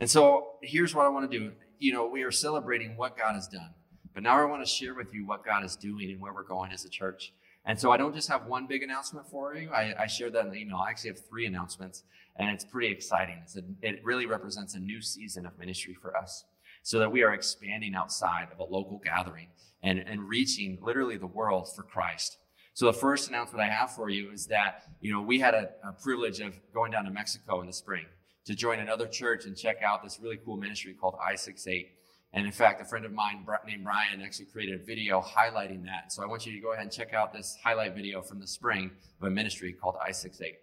And 0.00 0.10
so 0.10 0.54
here's 0.62 0.94
what 0.94 1.04
I 1.04 1.10
want 1.10 1.30
to 1.30 1.38
do. 1.38 1.52
You 1.78 1.92
know, 1.92 2.06
we 2.06 2.22
are 2.22 2.30
celebrating 2.30 2.96
what 2.96 3.18
God 3.18 3.34
has 3.34 3.46
done, 3.46 3.74
but 4.14 4.22
now 4.22 4.40
I 4.40 4.44
want 4.46 4.64
to 4.64 4.70
share 4.70 4.94
with 4.94 5.12
you 5.14 5.26
what 5.26 5.44
God 5.44 5.62
is 5.62 5.76
doing 5.76 6.10
and 6.10 6.20
where 6.20 6.32
we're 6.32 6.42
going 6.42 6.72
as 6.72 6.86
a 6.86 6.88
church. 6.88 7.34
And 7.66 7.78
so 7.78 7.92
I 7.92 7.98
don't 7.98 8.14
just 8.14 8.28
have 8.30 8.46
one 8.46 8.66
big 8.66 8.82
announcement 8.82 9.28
for 9.30 9.54
you. 9.54 9.70
I, 9.70 9.94
I 9.98 10.06
shared 10.06 10.32
that 10.32 10.46
in 10.46 10.52
the 10.52 10.58
email. 10.58 10.78
I 10.78 10.88
actually 10.88 11.10
have 11.10 11.28
three 11.28 11.44
announcements, 11.44 12.04
and 12.36 12.48
it's 12.48 12.64
pretty 12.64 12.90
exciting. 12.90 13.40
It's 13.42 13.56
a, 13.58 13.62
it 13.82 14.00
really 14.02 14.24
represents 14.24 14.74
a 14.74 14.78
new 14.78 15.02
season 15.02 15.44
of 15.44 15.58
ministry 15.58 15.94
for 16.00 16.16
us 16.16 16.44
so 16.82 16.98
that 16.98 17.12
we 17.12 17.22
are 17.22 17.34
expanding 17.34 17.94
outside 17.94 18.48
of 18.50 18.58
a 18.58 18.64
local 18.64 19.02
gathering 19.04 19.48
and, 19.82 19.98
and 19.98 20.26
reaching 20.26 20.78
literally 20.80 21.18
the 21.18 21.26
world 21.26 21.68
for 21.76 21.82
Christ. 21.82 22.38
So 22.72 22.86
the 22.86 22.94
first 22.94 23.28
announcement 23.28 23.62
I 23.62 23.68
have 23.68 23.94
for 23.94 24.08
you 24.08 24.30
is 24.30 24.46
that, 24.46 24.84
you 25.02 25.12
know, 25.12 25.20
we 25.20 25.40
had 25.40 25.52
a, 25.52 25.68
a 25.86 25.92
privilege 25.92 26.40
of 26.40 26.58
going 26.72 26.90
down 26.90 27.04
to 27.04 27.10
Mexico 27.10 27.60
in 27.60 27.66
the 27.66 27.74
spring 27.74 28.06
to 28.46 28.54
join 28.54 28.78
another 28.78 29.06
church 29.06 29.44
and 29.44 29.56
check 29.56 29.82
out 29.82 30.02
this 30.02 30.18
really 30.20 30.38
cool 30.44 30.56
ministry 30.56 30.94
called 30.94 31.16
I68. 31.16 31.88
And 32.32 32.46
in 32.46 32.52
fact, 32.52 32.80
a 32.80 32.84
friend 32.84 33.04
of 33.04 33.12
mine 33.12 33.44
named 33.66 33.84
Brian 33.84 34.22
actually 34.22 34.46
created 34.46 34.80
a 34.80 34.84
video 34.84 35.20
highlighting 35.20 35.84
that. 35.86 36.12
So 36.12 36.22
I 36.22 36.26
want 36.26 36.46
you 36.46 36.52
to 36.52 36.60
go 36.60 36.72
ahead 36.72 36.84
and 36.84 36.92
check 36.92 37.12
out 37.12 37.32
this 37.32 37.58
highlight 37.62 37.94
video 37.94 38.22
from 38.22 38.38
the 38.38 38.46
spring 38.46 38.92
of 39.20 39.26
a 39.26 39.30
ministry 39.30 39.72
called 39.72 39.96
I68. 39.96 40.40
It 40.42 40.58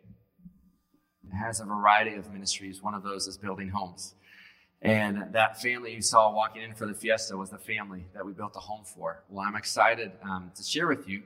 has 1.33 1.59
a 1.59 1.65
variety 1.65 2.15
of 2.15 2.31
ministries. 2.31 2.81
One 2.81 2.93
of 2.93 3.03
those 3.03 3.27
is 3.27 3.37
building 3.37 3.69
homes. 3.69 4.15
And 4.81 5.33
that 5.33 5.61
family 5.61 5.93
you 5.93 6.01
saw 6.01 6.31
walking 6.31 6.61
in 6.61 6.73
for 6.73 6.85
the 6.85 6.93
fiesta 6.93 7.35
was 7.35 7.49
the 7.49 7.57
family 7.57 8.05
that 8.13 8.25
we 8.25 8.31
built 8.31 8.55
a 8.55 8.59
home 8.59 8.85
for. 8.85 9.23
Well, 9.27 9.45
I'm 9.45 9.55
excited 9.55 10.11
um, 10.23 10.51
to 10.55 10.63
share 10.63 10.87
with 10.87 11.09
you 11.09 11.23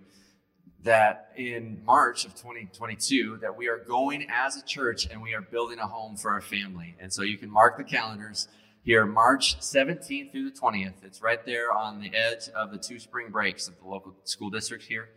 that 0.84 1.32
in 1.36 1.82
March 1.86 2.26
of 2.26 2.34
2022 2.36 3.38
that 3.42 3.56
we 3.56 3.68
are 3.68 3.78
going 3.78 4.28
as 4.32 4.58
a 4.58 4.64
church 4.64 5.08
and 5.12 5.22
we 5.22 5.34
are 5.34 5.42
building 5.42 5.80
a 5.80 5.88
home 5.88 6.18
for 6.18 6.32
our 6.32 6.42
family. 6.42 6.96
And 7.00 7.14
so 7.14 7.22
you 7.22 7.38
can 7.38 7.52
mark 7.52 7.78
the 7.78 7.84
calendars 7.84 8.48
here, 8.84 9.06
March 9.06 9.60
17th 9.60 10.32
through 10.32 10.50
the 10.50 10.58
20th. 10.58 11.04
It's 11.04 11.22
right 11.22 11.46
there 11.46 11.72
on 11.72 12.02
the 12.02 12.16
edge 12.16 12.50
of 12.56 12.72
the 12.72 12.78
two 12.78 13.00
spring 13.00 13.30
breaks 13.30 13.68
of 13.68 13.78
the 13.80 13.88
local 13.88 14.16
school 14.24 14.50
district 14.50 14.84
here. 14.84 15.10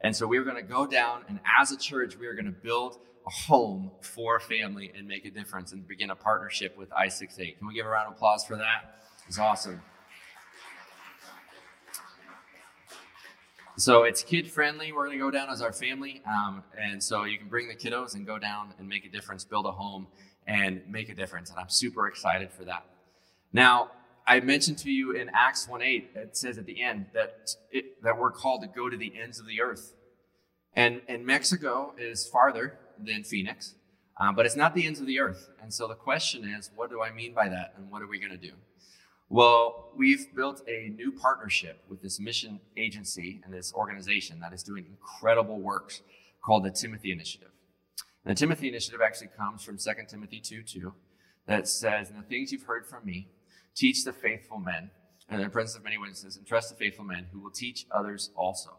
And 0.00 0.14
so 0.16 0.26
we're 0.26 0.42
going 0.42 0.56
to 0.56 0.62
go 0.62 0.84
down, 0.84 1.22
and 1.28 1.38
as 1.60 1.70
a 1.70 1.78
church, 1.78 2.16
we 2.16 2.26
are 2.26 2.34
going 2.34 2.46
to 2.46 2.50
build 2.50 2.98
a 3.24 3.30
home 3.30 3.92
for 4.00 4.34
a 4.34 4.40
family 4.40 4.90
and 4.96 5.06
make 5.06 5.24
a 5.24 5.30
difference 5.30 5.70
and 5.70 5.86
begin 5.86 6.10
a 6.10 6.16
partnership 6.16 6.76
with 6.76 6.90
I68. 6.90 7.58
Can 7.58 7.68
we 7.68 7.74
give 7.74 7.86
a 7.86 7.88
round 7.88 8.08
of 8.08 8.14
applause 8.14 8.44
for 8.44 8.56
that? 8.56 8.96
It's 9.28 9.38
awesome. 9.38 9.80
So 13.78 14.02
it's 14.02 14.22
kid 14.22 14.50
friendly. 14.50 14.92
We're 14.92 15.06
going 15.06 15.18
to 15.18 15.24
go 15.24 15.30
down 15.30 15.48
as 15.48 15.62
our 15.62 15.72
family. 15.72 16.22
Um, 16.26 16.62
and 16.78 17.02
so 17.02 17.24
you 17.24 17.38
can 17.38 17.48
bring 17.48 17.68
the 17.68 17.74
kiddos 17.74 18.14
and 18.14 18.26
go 18.26 18.38
down 18.38 18.74
and 18.78 18.86
make 18.86 19.06
a 19.06 19.08
difference, 19.08 19.44
build 19.44 19.64
a 19.64 19.72
home, 19.72 20.08
and 20.46 20.82
make 20.88 21.08
a 21.08 21.14
difference. 21.14 21.48
And 21.48 21.58
I'm 21.58 21.70
super 21.70 22.06
excited 22.06 22.52
for 22.52 22.64
that. 22.64 22.84
Now, 23.52 23.90
I 24.26 24.40
mentioned 24.40 24.78
to 24.78 24.90
you 24.90 25.12
in 25.12 25.30
Acts 25.32 25.66
1 25.68 25.80
8, 25.80 26.10
it 26.14 26.36
says 26.36 26.58
at 26.58 26.66
the 26.66 26.82
end 26.82 27.06
that, 27.14 27.56
it, 27.70 28.02
that 28.02 28.18
we're 28.18 28.30
called 28.30 28.60
to 28.62 28.68
go 28.68 28.90
to 28.90 28.96
the 28.96 29.12
ends 29.18 29.40
of 29.40 29.46
the 29.46 29.62
earth. 29.62 29.94
And, 30.74 31.00
and 31.08 31.24
Mexico 31.24 31.94
is 31.98 32.26
farther 32.26 32.78
than 33.02 33.24
Phoenix, 33.24 33.74
um, 34.20 34.34
but 34.34 34.46
it's 34.46 34.56
not 34.56 34.74
the 34.74 34.86
ends 34.86 35.00
of 35.00 35.06
the 35.06 35.18
earth. 35.18 35.48
And 35.62 35.72
so 35.72 35.88
the 35.88 35.94
question 35.94 36.44
is, 36.44 36.70
what 36.76 36.90
do 36.90 37.02
I 37.02 37.10
mean 37.10 37.34
by 37.34 37.48
that? 37.48 37.74
And 37.76 37.90
what 37.90 38.02
are 38.02 38.06
we 38.06 38.18
going 38.18 38.32
to 38.32 38.38
do? 38.38 38.52
Well, 39.32 39.88
we've 39.96 40.26
built 40.36 40.60
a 40.68 40.90
new 40.90 41.10
partnership 41.10 41.82
with 41.88 42.02
this 42.02 42.20
mission 42.20 42.60
agency 42.76 43.40
and 43.42 43.54
this 43.54 43.72
organization 43.72 44.40
that 44.40 44.52
is 44.52 44.62
doing 44.62 44.84
incredible 44.84 45.58
work 45.58 45.94
called 46.44 46.64
the 46.64 46.70
Timothy 46.70 47.12
Initiative. 47.12 47.48
And 48.26 48.36
the 48.36 48.38
Timothy 48.38 48.68
Initiative 48.68 49.00
actually 49.02 49.30
comes 49.34 49.64
from 49.64 49.78
2 49.78 49.90
Timothy 50.06 50.38
2 50.38 50.62
2 50.64 50.92
that 51.46 51.66
says, 51.66 52.10
And 52.10 52.18
the 52.18 52.28
things 52.28 52.52
you've 52.52 52.64
heard 52.64 52.86
from 52.86 53.06
me, 53.06 53.30
Teach 53.74 54.04
the 54.04 54.12
faithful 54.12 54.58
men, 54.58 54.90
and 55.30 55.42
the 55.42 55.48
presence 55.48 55.78
of 55.78 55.84
many 55.84 55.96
witnesses, 55.96 56.36
and 56.36 56.46
trust 56.46 56.68
the 56.68 56.74
faithful 56.74 57.06
men 57.06 57.28
who 57.32 57.40
will 57.40 57.50
teach 57.50 57.86
others 57.90 58.28
also. 58.36 58.72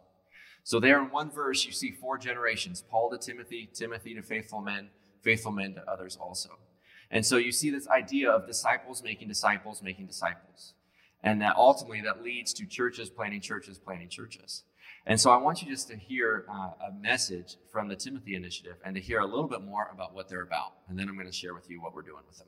So, 0.63 0.79
there 0.79 1.01
in 1.01 1.09
one 1.09 1.31
verse, 1.31 1.65
you 1.65 1.71
see 1.71 1.89
four 1.89 2.19
generations 2.19 2.83
Paul 2.91 3.09
to 3.09 3.17
Timothy, 3.17 3.71
Timothy 3.73 4.13
to 4.13 4.21
faithful 4.21 4.61
men, 4.61 4.89
faithful 5.23 5.51
men 5.51 5.73
to 5.73 5.91
others 5.91 6.15
also. 6.15 6.59
And 7.13 7.25
so, 7.25 7.37
you 7.37 7.53
see 7.53 7.69
this 7.69 7.87
idea 7.87 8.29
of 8.29 8.47
disciples 8.47 9.03
making 9.03 9.29
disciples 9.29 9.81
making 9.81 10.07
disciples. 10.07 10.73
And 11.23 11.41
that 11.41 11.55
ultimately 11.55 12.01
that 12.01 12.21
leads 12.21 12.53
to 12.55 12.65
churches 12.65 13.09
planting 13.09 13.39
churches 13.39 13.77
planting 13.77 14.09
churches. 14.09 14.63
And 15.05 15.19
so 15.19 15.31
I 15.31 15.37
want 15.37 15.61
you 15.61 15.69
just 15.69 15.87
to 15.89 15.97
hear 15.97 16.45
uh, 16.49 16.71
a 16.87 16.91
message 17.01 17.57
from 17.71 17.87
the 17.87 17.95
Timothy 17.95 18.35
Initiative 18.35 18.77
and 18.85 18.95
to 18.95 19.01
hear 19.01 19.19
a 19.19 19.25
little 19.25 19.47
bit 19.47 19.61
more 19.61 19.89
about 19.93 20.13
what 20.13 20.29
they're 20.29 20.43
about. 20.43 20.73
And 20.87 20.97
then 20.97 21.09
I'm 21.09 21.15
going 21.15 21.27
to 21.27 21.33
share 21.33 21.53
with 21.53 21.69
you 21.69 21.81
what 21.81 21.93
we're 21.93 22.03
doing 22.03 22.23
with 22.27 22.37
them. 22.37 22.47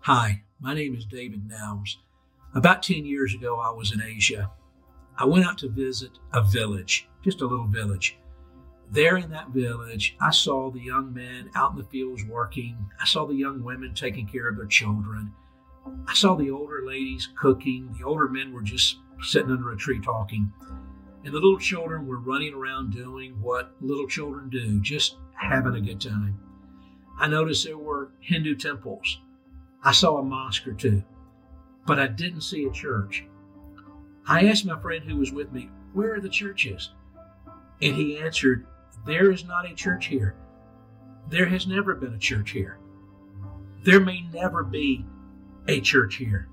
Hi, 0.00 0.42
my 0.60 0.74
name 0.74 0.94
is 0.94 1.04
David 1.06 1.48
Nelms. 1.48 1.96
About 2.54 2.82
10 2.82 3.04
years 3.04 3.34
ago, 3.34 3.58
I 3.58 3.70
was 3.70 3.92
in 3.92 4.02
Asia. 4.02 4.50
I 5.16 5.24
went 5.24 5.46
out 5.46 5.58
to 5.58 5.68
visit 5.68 6.12
a 6.32 6.42
village, 6.42 7.08
just 7.22 7.40
a 7.40 7.46
little 7.46 7.66
village. 7.66 8.19
There 8.90 9.16
in 9.16 9.30
that 9.30 9.50
village, 9.50 10.16
I 10.20 10.30
saw 10.30 10.70
the 10.70 10.80
young 10.80 11.14
men 11.14 11.50
out 11.54 11.72
in 11.72 11.78
the 11.78 11.84
fields 11.84 12.24
working. 12.24 12.76
I 13.00 13.04
saw 13.06 13.24
the 13.24 13.34
young 13.34 13.62
women 13.62 13.94
taking 13.94 14.26
care 14.26 14.48
of 14.48 14.56
their 14.56 14.66
children. 14.66 15.32
I 16.08 16.14
saw 16.14 16.34
the 16.34 16.50
older 16.50 16.82
ladies 16.84 17.28
cooking. 17.36 17.94
The 17.96 18.04
older 18.04 18.28
men 18.28 18.52
were 18.52 18.62
just 18.62 18.96
sitting 19.22 19.50
under 19.50 19.70
a 19.70 19.76
tree 19.76 20.00
talking. 20.00 20.52
And 21.24 21.32
the 21.32 21.38
little 21.38 21.58
children 21.58 22.06
were 22.06 22.18
running 22.18 22.52
around 22.52 22.92
doing 22.92 23.40
what 23.40 23.76
little 23.80 24.08
children 24.08 24.48
do, 24.48 24.80
just 24.80 25.16
having 25.34 25.74
a 25.76 25.80
good 25.80 26.00
time. 26.00 26.40
I 27.18 27.28
noticed 27.28 27.64
there 27.64 27.78
were 27.78 28.10
Hindu 28.20 28.56
temples 28.56 29.20
I 29.82 29.92
saw 29.92 30.18
a 30.18 30.22
mosque 30.22 30.66
or 30.66 30.74
two, 30.74 31.02
but 31.86 31.98
I 31.98 32.06
didn't 32.06 32.42
see 32.42 32.64
a 32.66 32.70
church. 32.70 33.24
I 34.26 34.46
asked 34.46 34.66
my 34.66 34.78
friend 34.78 35.04
who 35.04 35.16
was 35.16 35.32
with 35.32 35.52
me, 35.52 35.70
Where 35.94 36.14
are 36.14 36.20
the 36.20 36.28
churches? 36.28 36.90
And 37.80 37.96
he 37.96 38.18
answered, 38.18 38.66
There 39.06 39.30
is 39.30 39.44
not 39.44 39.70
a 39.70 39.74
church 39.74 40.06
here. 40.06 40.34
There 41.28 41.46
has 41.46 41.66
never 41.66 41.94
been 41.94 42.14
a 42.14 42.18
church 42.18 42.50
here. 42.50 42.78
There 43.82 44.00
may 44.00 44.22
never 44.32 44.62
be 44.62 45.04
a 45.68 45.80
church 45.80 46.16
here. 46.16 46.48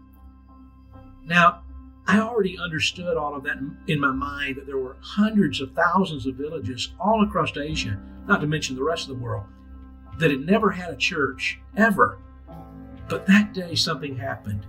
Now, 1.25 1.63
I 2.07 2.19
already 2.19 2.57
understood 2.57 3.17
all 3.17 3.35
of 3.35 3.43
that 3.43 3.57
in 3.87 3.99
my 3.99 4.11
mind 4.11 4.55
that 4.55 4.65
there 4.65 4.77
were 4.77 4.95
hundreds 5.01 5.59
of 5.59 5.73
thousands 5.73 6.25
of 6.25 6.35
villages 6.35 6.93
all 6.99 7.23
across 7.23 7.55
Asia, 7.57 7.99
not 8.27 8.39
to 8.39 8.47
mention 8.47 8.77
the 8.77 8.83
rest 8.83 9.09
of 9.09 9.17
the 9.17 9.23
world, 9.23 9.45
that 10.17 10.31
had 10.31 10.45
never 10.45 10.71
had 10.71 10.89
a 10.89 10.97
church 10.97 11.59
ever. 11.75 12.19
But 13.09 13.27
that 13.27 13.53
day 13.53 13.75
something 13.75 14.15
happened. 14.15 14.65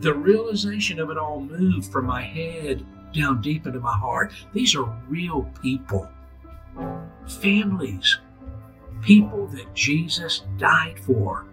The 0.00 0.12
realization 0.12 1.00
of 1.00 1.10
it 1.10 1.16
all 1.16 1.40
moved 1.40 1.90
from 1.90 2.04
my 2.04 2.20
head 2.20 2.84
down 3.14 3.40
deep 3.40 3.66
into 3.66 3.80
my 3.80 3.96
heart. 3.96 4.32
These 4.52 4.74
are 4.74 4.84
real 5.08 5.50
people, 5.62 6.10
families, 7.26 8.18
people 9.02 9.46
that 9.48 9.74
Jesus 9.74 10.42
died 10.58 10.98
for. 11.00 11.46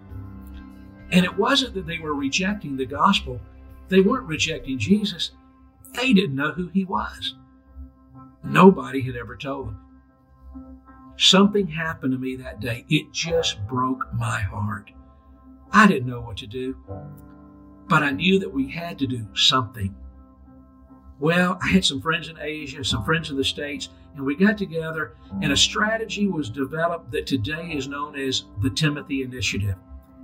And 1.10 1.24
it 1.24 1.36
wasn't 1.38 1.74
that 1.74 1.86
they 1.86 1.98
were 1.98 2.14
rejecting 2.14 2.76
the 2.76 2.86
gospel, 2.86 3.40
they 3.88 4.00
weren't 4.00 4.26
rejecting 4.28 4.78
Jesus, 4.78 5.32
they 5.94 6.12
didn't 6.12 6.36
know 6.36 6.52
who 6.52 6.68
he 6.68 6.84
was. 6.84 7.36
Nobody 8.42 9.02
had 9.02 9.16
ever 9.16 9.36
told 9.36 9.68
them. 9.68 9.80
Something 11.16 11.68
happened 11.68 12.12
to 12.12 12.18
me 12.18 12.36
that 12.36 12.60
day. 12.60 12.84
It 12.88 13.12
just 13.12 13.64
broke 13.68 14.12
my 14.14 14.40
heart. 14.40 14.90
I 15.72 15.86
didn't 15.86 16.08
know 16.08 16.20
what 16.20 16.38
to 16.38 16.46
do. 16.46 16.76
but 17.88 18.02
I 18.02 18.10
knew 18.10 18.38
that 18.38 18.52
we 18.52 18.70
had 18.70 18.98
to 19.00 19.06
do 19.06 19.26
something. 19.34 19.94
Well, 21.24 21.56
I 21.62 21.68
had 21.68 21.86
some 21.86 22.02
friends 22.02 22.28
in 22.28 22.38
Asia, 22.38 22.84
some 22.84 23.02
friends 23.02 23.30
in 23.30 23.38
the 23.38 23.44
States, 23.44 23.88
and 24.14 24.26
we 24.26 24.36
got 24.36 24.58
together, 24.58 25.14
and 25.40 25.54
a 25.54 25.56
strategy 25.56 26.26
was 26.26 26.50
developed 26.50 27.12
that 27.12 27.26
today 27.26 27.72
is 27.74 27.88
known 27.88 28.14
as 28.14 28.44
the 28.60 28.68
Timothy 28.68 29.22
Initiative. 29.22 29.76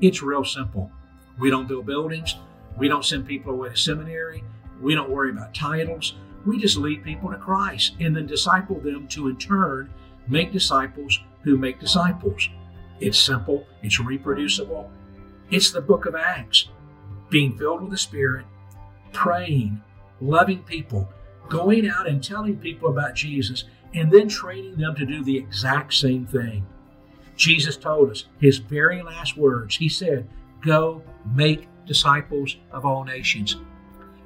It's 0.03 0.21
real 0.21 0.45
simple. 0.45 0.93
We 1.39 1.49
don't 1.49 1.67
build 1.67 1.87
buildings, 1.87 2.37
we 2.77 2.87
don't 2.87 3.03
send 3.03 3.27
people 3.27 3.55
away 3.55 3.71
to 3.71 3.77
seminary, 3.79 4.45
we 4.79 4.95
don't 4.95 5.09
worry 5.09 5.31
about 5.31 5.55
titles. 5.55 6.17
We 6.45 6.59
just 6.59 6.77
lead 6.77 7.03
people 7.03 7.31
to 7.31 7.39
Christ 7.39 7.95
and 7.99 8.15
then 8.15 8.27
disciple 8.27 8.79
them 8.79 9.09
to, 9.09 9.29
in 9.29 9.39
turn, 9.39 9.91
make 10.29 10.53
disciples 10.53 11.19
who 11.45 11.57
make 11.57 11.81
disciples. 11.81 12.51
It's 13.01 13.19
simple, 13.19 13.67
it's 13.83 14.01
reproducible. 14.01 14.91
It's 15.51 15.71
the 15.71 15.81
book 15.81 16.05
of 16.05 16.15
Acts 16.15 16.69
being 17.31 17.57
filled 17.57 17.81
with 17.81 17.91
the 17.91 17.97
Spirit, 17.97 18.45
praying, 19.15 19.81
loving 20.21 20.63
people, 20.63 21.09
going 21.49 21.89
out 21.89 22.09
and 22.09 22.23
telling 22.23 22.57
people 22.57 22.91
about 22.91 23.15
Jesus, 23.15 23.65
and 23.95 24.11
then 24.11 24.29
training 24.29 24.77
them 24.77 24.95
to 24.95 25.07
do 25.07 25.25
the 25.25 25.37
exact 25.37 25.95
same 25.95 26.27
thing. 26.27 26.67
Jesus 27.37 27.77
told 27.77 28.11
us 28.11 28.27
his 28.39 28.59
very 28.59 29.03
last 29.03 29.37
words. 29.37 29.77
He 29.77 29.89
said, 29.89 30.29
Go 30.63 31.03
make 31.35 31.69
disciples 31.87 32.57
of 32.71 32.85
all 32.85 33.03
nations. 33.05 33.57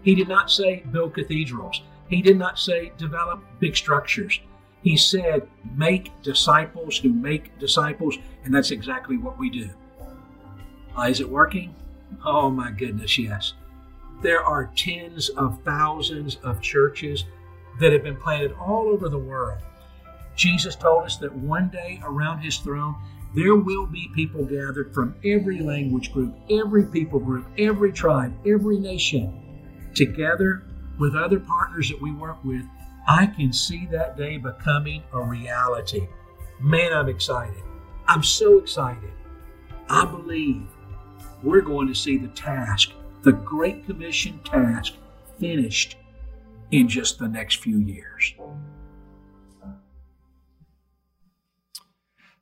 He 0.03 0.15
did 0.15 0.29
not 0.29 0.51
say 0.51 0.85
build 0.91 1.15
cathedrals. 1.15 1.81
He 2.09 2.21
did 2.21 2.37
not 2.37 2.59
say 2.59 2.93
develop 2.99 3.43
big 3.61 3.77
structures. 3.77 4.41
He 4.83 4.97
said 4.99 5.49
make 5.77 6.13
disciples 6.23 6.99
who 6.99 7.11
make 7.11 7.59
disciples, 7.59 8.19
and 8.45 8.55
that's 8.55 8.71
exactly 8.71 9.17
what 9.17 9.39
we 9.39 9.49
do. 9.49 9.71
Uh, 10.97 11.03
is 11.03 11.21
it 11.21 11.29
working? 11.29 11.75
Oh 12.25 12.51
my 12.51 12.71
goodness, 12.71 13.19
yes. 13.19 13.55
There 14.25 14.43
are 14.43 14.73
tens 14.75 15.29
of 15.29 15.63
thousands 15.65 16.37
of 16.37 16.63
churches 16.63 17.27
that 17.79 17.93
have 17.93 18.05
been 18.05 18.17
planted 18.17 18.53
all 18.53 18.89
over 18.89 19.11
the 19.11 19.19
world. 19.19 19.61
Jesus 20.35 20.75
told 20.75 21.05
us 21.05 21.19
that 21.19 21.37
one 21.37 21.69
day 21.69 22.01
around 22.03 22.39
his 22.39 22.57
throne, 22.57 22.95
there 23.35 23.55
will 23.55 23.85
be 23.85 24.11
people 24.15 24.43
gathered 24.43 24.95
from 24.95 25.15
every 25.27 25.61
language 25.61 26.11
group, 26.11 26.35
every 26.49 26.87
people 26.87 27.19
group, 27.19 27.47
every 27.59 27.93
tribe, 27.93 28.35
every 28.47 28.79
nation, 28.79 29.43
together 29.95 30.63
with 30.99 31.15
other 31.15 31.41
partners 31.41 31.91
that 31.91 32.01
we 32.01 32.11
work 32.11 32.43
with. 32.43 32.65
I 33.07 33.27
can 33.27 33.53
see 33.53 33.85
that 33.93 34.17
day 34.17 34.39
becoming 34.39 35.03
a 35.13 35.21
reality. 35.21 36.09
Man, 36.63 36.95
I'm 36.95 37.11
excited. 37.11 37.63
I'm 38.09 38.23
so 38.23 38.57
excited. 38.57 39.13
I 39.91 40.07
believe 40.07 40.67
we're 41.43 41.61
going 41.61 41.89
to 41.89 41.95
see 41.95 42.17
the 42.17 42.29
task, 42.29 42.93
the 43.25 43.33
Great 43.33 43.87
Commission 43.87 44.39
task, 44.45 44.93
finished 45.41 45.97
in 46.71 46.89
just 46.89 47.19
the 47.19 47.27
next 47.27 47.63
few 47.63 47.79
years. 47.79 48.35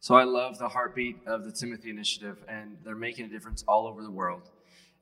So 0.01 0.16
I 0.16 0.25
love 0.25 0.59
the 0.59 0.68
heartbeat 0.68 1.18
of 1.25 1.45
the 1.45 1.53
Timothy 1.53 1.90
Initiative, 1.90 2.45
and 2.49 2.77
they're 2.85 2.97
making 2.97 3.27
a 3.27 3.29
difference 3.29 3.64
all 3.68 3.87
over 3.87 4.03
the 4.03 4.11
world. 4.11 4.51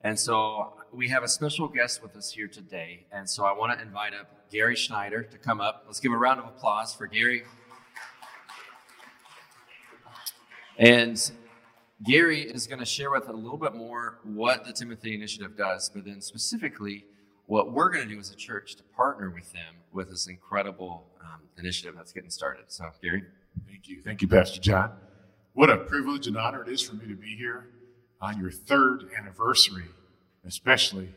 And 0.02 0.18
so 0.18 0.74
we 0.92 1.08
have 1.08 1.22
a 1.22 1.28
special 1.28 1.66
guest 1.66 2.02
with 2.02 2.14
us 2.14 2.30
here 2.30 2.48
today. 2.48 3.06
And 3.10 3.28
so 3.28 3.44
I 3.44 3.56
want 3.56 3.78
to 3.78 3.82
invite 3.82 4.12
up 4.12 4.50
Gary 4.50 4.76
Schneider 4.76 5.22
to 5.22 5.38
come 5.38 5.62
up. 5.62 5.84
Let's 5.86 6.00
give 6.00 6.12
a 6.12 6.16
round 6.16 6.40
of 6.40 6.46
applause 6.46 6.94
for 6.94 7.06
Gary. 7.06 7.44
And 10.76 11.30
Gary 12.02 12.40
is 12.40 12.66
going 12.66 12.78
to 12.78 12.86
share 12.86 13.10
with 13.10 13.28
a 13.28 13.32
little 13.32 13.58
bit 13.58 13.74
more 13.74 14.20
what 14.24 14.64
the 14.64 14.72
Timothy 14.72 15.14
Initiative 15.14 15.56
does, 15.56 15.90
but 15.94 16.04
then 16.04 16.22
specifically 16.22 17.04
what 17.46 17.72
we're 17.72 17.90
going 17.90 18.08
to 18.08 18.14
do 18.14 18.18
as 18.18 18.30
a 18.30 18.36
church 18.36 18.76
to 18.76 18.82
partner 18.84 19.28
with 19.28 19.52
them 19.52 19.74
with 19.92 20.08
this 20.08 20.26
incredible 20.26 21.06
um, 21.20 21.40
initiative 21.58 21.94
that's 21.96 22.12
getting 22.12 22.30
started. 22.30 22.64
So, 22.68 22.84
Gary. 23.02 23.24
Thank 23.68 23.88
you. 23.88 24.00
Thank 24.02 24.22
you, 24.22 24.28
Pastor 24.28 24.60
John. 24.60 24.92
What 25.52 25.68
a 25.68 25.76
privilege 25.76 26.26
and 26.26 26.36
honor 26.36 26.62
it 26.62 26.68
is 26.68 26.80
for 26.80 26.94
me 26.94 27.06
to 27.08 27.16
be 27.16 27.36
here 27.36 27.66
on 28.20 28.38
your 28.40 28.50
third 28.50 29.10
anniversary, 29.18 29.88
especially. 30.46 31.14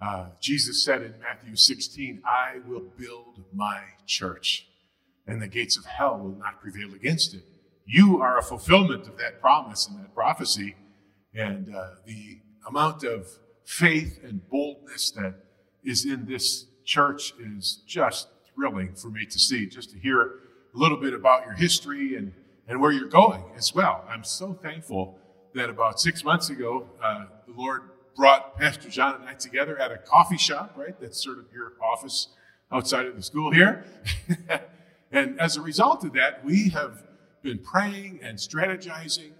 Uh, 0.00 0.26
Jesus 0.40 0.82
said 0.82 1.02
in 1.02 1.14
Matthew 1.20 1.54
16, 1.54 2.22
I 2.24 2.60
will 2.66 2.84
build 2.98 3.44
my 3.52 3.82
church, 4.06 4.66
and 5.26 5.42
the 5.42 5.48
gates 5.48 5.76
of 5.76 5.84
hell 5.84 6.18
will 6.18 6.36
not 6.36 6.60
prevail 6.60 6.94
against 6.94 7.34
it. 7.34 7.42
You 7.90 8.20
are 8.20 8.36
a 8.36 8.42
fulfillment 8.42 9.08
of 9.08 9.16
that 9.16 9.40
promise 9.40 9.88
and 9.88 9.98
that 9.98 10.14
prophecy, 10.14 10.76
and 11.32 11.74
uh, 11.74 11.92
the 12.04 12.40
amount 12.68 13.02
of 13.02 13.26
faith 13.64 14.20
and 14.22 14.46
boldness 14.50 15.10
that 15.12 15.36
is 15.82 16.04
in 16.04 16.26
this 16.26 16.66
church 16.84 17.32
is 17.40 17.82
just 17.86 18.28
thrilling 18.54 18.94
for 18.94 19.08
me 19.08 19.24
to 19.24 19.38
see, 19.38 19.66
just 19.66 19.90
to 19.92 19.98
hear 19.98 20.20
a 20.20 20.28
little 20.74 20.98
bit 20.98 21.14
about 21.14 21.46
your 21.46 21.54
history 21.54 22.14
and, 22.14 22.34
and 22.68 22.78
where 22.78 22.92
you're 22.92 23.08
going 23.08 23.42
as 23.56 23.74
well. 23.74 24.04
I'm 24.06 24.22
so 24.22 24.52
thankful 24.52 25.18
that 25.54 25.70
about 25.70 25.98
six 25.98 26.22
months 26.22 26.50
ago, 26.50 26.90
uh, 27.02 27.24
the 27.46 27.54
Lord 27.54 27.84
brought 28.14 28.58
Pastor 28.58 28.90
John 28.90 29.14
and 29.14 29.24
I 29.24 29.32
together 29.32 29.80
at 29.80 29.90
a 29.92 29.96
coffee 29.96 30.36
shop, 30.36 30.74
right? 30.76 31.00
That's 31.00 31.24
sort 31.24 31.38
of 31.38 31.46
your 31.54 31.72
office 31.82 32.28
outside 32.70 33.06
of 33.06 33.16
the 33.16 33.22
school 33.22 33.50
here. 33.50 33.86
and 35.10 35.40
as 35.40 35.56
a 35.56 35.62
result 35.62 36.04
of 36.04 36.12
that, 36.12 36.44
we 36.44 36.68
have 36.68 37.02
been 37.42 37.58
praying 37.58 38.20
and 38.22 38.38
strategizing 38.38 39.32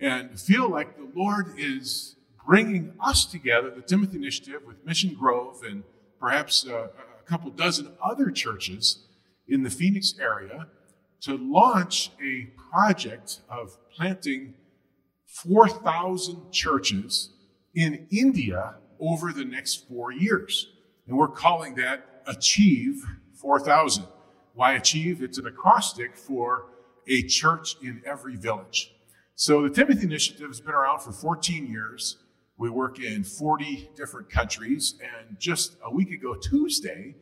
and 0.00 0.38
feel 0.38 0.68
like 0.68 0.96
the 0.96 1.08
Lord 1.14 1.54
is 1.56 2.16
bringing 2.46 2.94
us 3.00 3.24
together, 3.24 3.70
the 3.70 3.82
Timothy 3.82 4.16
Initiative 4.16 4.62
with 4.66 4.84
Mission 4.84 5.14
Grove 5.14 5.62
and 5.66 5.82
perhaps 6.20 6.66
uh, 6.66 6.88
a 6.88 7.28
couple 7.28 7.50
dozen 7.50 7.92
other 8.02 8.30
churches 8.30 9.04
in 9.48 9.62
the 9.62 9.70
Phoenix 9.70 10.14
area 10.20 10.66
to 11.22 11.36
launch 11.36 12.12
a 12.22 12.48
project 12.70 13.40
of 13.48 13.76
planting 13.94 14.54
4,000 15.26 16.52
churches 16.52 17.30
in 17.74 18.06
India 18.10 18.76
over 19.00 19.32
the 19.32 19.44
next 19.44 19.88
four 19.88 20.12
years. 20.12 20.68
And 21.06 21.16
we're 21.16 21.28
calling 21.28 21.74
that 21.76 22.22
Achieve 22.26 23.04
4,000. 23.34 24.04
Why 24.54 24.72
Achieve? 24.72 25.22
It's 25.22 25.38
an 25.38 25.46
acrostic 25.46 26.16
for 26.16 26.66
a 27.06 27.22
church 27.22 27.76
in 27.82 28.02
every 28.04 28.36
village. 28.36 28.92
So 29.34 29.62
the 29.62 29.70
Timothy 29.70 30.04
Initiative 30.04 30.48
has 30.48 30.60
been 30.60 30.74
around 30.74 31.00
for 31.00 31.12
14 31.12 31.66
years. 31.66 32.16
We 32.58 32.70
work 32.70 33.00
in 33.00 33.22
40 33.22 33.90
different 33.94 34.30
countries. 34.30 34.94
And 35.02 35.38
just 35.38 35.76
a 35.84 35.92
week 35.92 36.10
ago, 36.10 36.34
Tuesday, 36.34 37.14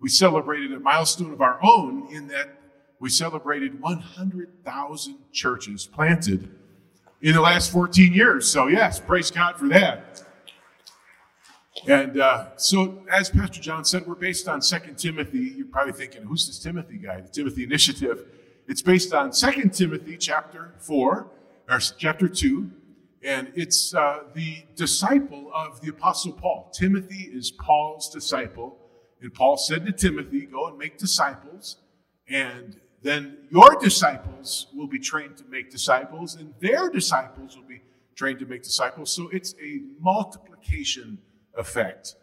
we 0.00 0.08
celebrated 0.08 0.72
a 0.72 0.80
milestone 0.80 1.32
of 1.32 1.40
our 1.40 1.58
own 1.62 2.12
in 2.12 2.28
that 2.28 2.58
we 2.98 3.08
celebrated 3.08 3.80
100,000 3.80 5.16
churches 5.32 5.86
planted 5.86 6.48
in 7.22 7.34
the 7.34 7.40
last 7.40 7.72
14 7.72 8.12
years. 8.12 8.50
So, 8.50 8.66
yes, 8.66 9.00
praise 9.00 9.30
God 9.30 9.56
for 9.56 9.68
that. 9.68 10.22
And 11.88 12.20
uh, 12.20 12.56
so, 12.56 13.02
as 13.10 13.30
Pastor 13.30 13.60
John 13.60 13.84
said, 13.84 14.06
we're 14.06 14.14
based 14.14 14.46
on 14.46 14.60
Second 14.60 14.98
Timothy. 14.98 15.54
You're 15.56 15.66
probably 15.66 15.94
thinking, 15.94 16.22
who's 16.22 16.46
this 16.46 16.58
Timothy 16.58 16.98
guy? 16.98 17.20
The 17.20 17.28
Timothy 17.28 17.64
Initiative. 17.64 18.26
It's 18.68 18.82
based 18.82 19.12
on 19.12 19.32
Second 19.32 19.74
Timothy 19.74 20.16
chapter 20.16 20.74
4, 20.78 21.26
or 21.68 21.78
chapter 21.98 22.28
2, 22.28 22.70
and 23.24 23.52
it's 23.56 23.92
uh, 23.92 24.20
the 24.34 24.64
disciple 24.76 25.50
of 25.52 25.80
the 25.80 25.90
Apostle 25.90 26.32
Paul. 26.32 26.70
Timothy 26.72 27.28
is 27.32 27.50
Paul's 27.50 28.08
disciple, 28.08 28.78
and 29.20 29.34
Paul 29.34 29.56
said 29.56 29.84
to 29.86 29.92
Timothy, 29.92 30.46
Go 30.46 30.68
and 30.68 30.78
make 30.78 30.96
disciples, 30.96 31.78
and 32.28 32.80
then 33.02 33.36
your 33.50 33.76
disciples 33.80 34.68
will 34.74 34.86
be 34.86 35.00
trained 35.00 35.36
to 35.38 35.44
make 35.46 35.70
disciples, 35.70 36.36
and 36.36 36.54
their 36.60 36.88
disciples 36.88 37.56
will 37.56 37.66
be 37.66 37.82
trained 38.14 38.38
to 38.38 38.46
make 38.46 38.62
disciples. 38.62 39.10
So 39.10 39.28
it's 39.32 39.56
a 39.60 39.80
multiplication 39.98 41.18
effect. 41.56 42.14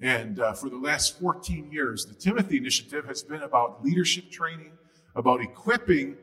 And 0.00 0.40
uh, 0.40 0.54
for 0.54 0.68
the 0.68 0.76
last 0.76 1.20
14 1.20 1.70
years, 1.70 2.04
the 2.04 2.14
Timothy 2.14 2.56
Initiative 2.56 3.06
has 3.06 3.22
been 3.22 3.42
about 3.42 3.84
leadership 3.84 4.28
training, 4.30 4.72
about 5.14 5.40
equipping 5.40 6.16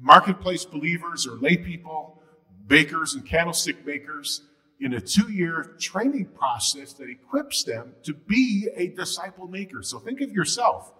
marketplace 0.00 0.64
believers 0.64 1.26
or 1.26 1.36
lay 1.36 1.56
people, 1.56 2.22
bakers 2.66 3.14
and 3.14 3.26
candlestick 3.26 3.84
makers 3.84 4.42
in 4.80 4.94
a 4.94 5.00
two 5.00 5.30
year 5.32 5.74
training 5.78 6.26
process 6.26 6.92
that 6.94 7.08
equips 7.08 7.64
them 7.64 7.94
to 8.04 8.14
be 8.14 8.68
a 8.76 8.88
disciple 8.88 9.48
maker. 9.48 9.82
So 9.82 9.98
think 9.98 10.20
of 10.20 10.30
yourself 10.30 10.92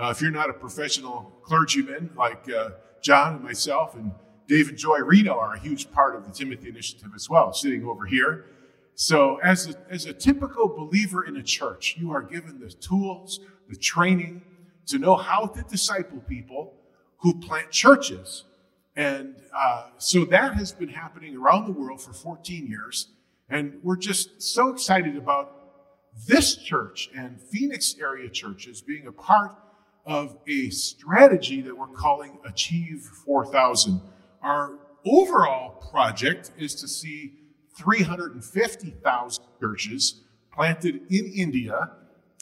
uh, 0.00 0.08
if 0.08 0.22
you're 0.22 0.30
not 0.30 0.48
a 0.48 0.54
professional 0.54 1.30
clergyman 1.42 2.10
like 2.16 2.50
uh, 2.50 2.70
John 3.02 3.34
and 3.34 3.44
myself 3.44 3.94
and 3.94 4.12
Dave 4.46 4.70
and 4.70 4.78
Joy 4.78 4.98
Reno 5.00 5.38
are 5.38 5.54
a 5.54 5.58
huge 5.60 5.92
part 5.92 6.16
of 6.16 6.24
the 6.24 6.32
Timothy 6.32 6.70
Initiative 6.70 7.10
as 7.14 7.28
well, 7.28 7.52
sitting 7.52 7.84
over 7.84 8.06
here. 8.06 8.46
So, 8.94 9.36
as 9.36 9.68
a, 9.68 9.74
as 9.90 10.06
a 10.06 10.12
typical 10.12 10.68
believer 10.68 11.24
in 11.24 11.36
a 11.36 11.42
church, 11.42 11.96
you 11.98 12.12
are 12.12 12.22
given 12.22 12.58
the 12.60 12.70
tools, 12.70 13.40
the 13.68 13.76
training 13.76 14.42
to 14.86 14.98
know 14.98 15.16
how 15.16 15.46
to 15.46 15.62
disciple 15.62 16.20
people 16.26 16.74
who 17.20 17.38
plant 17.40 17.70
churches. 17.70 18.44
And 18.96 19.36
uh, 19.56 19.90
so 19.98 20.24
that 20.26 20.54
has 20.54 20.72
been 20.72 20.88
happening 20.88 21.36
around 21.36 21.66
the 21.66 21.72
world 21.72 22.02
for 22.02 22.12
14 22.12 22.66
years. 22.66 23.08
And 23.48 23.78
we're 23.82 23.96
just 23.96 24.42
so 24.42 24.68
excited 24.68 25.16
about 25.16 25.56
this 26.26 26.56
church 26.56 27.10
and 27.16 27.40
Phoenix 27.40 27.96
area 28.00 28.28
churches 28.28 28.80
being 28.80 29.06
a 29.06 29.12
part 29.12 29.52
of 30.06 30.38
a 30.48 30.70
strategy 30.70 31.60
that 31.62 31.76
we're 31.76 31.86
calling 31.88 32.38
Achieve 32.44 33.02
4000. 33.24 34.00
Our 34.42 34.78
overall 35.04 35.70
project 35.90 36.52
is 36.58 36.74
to 36.76 36.88
see 36.88 37.34
350,000 37.78 39.44
churches 39.60 40.22
planted 40.52 41.02
in 41.10 41.26
India 41.26 41.92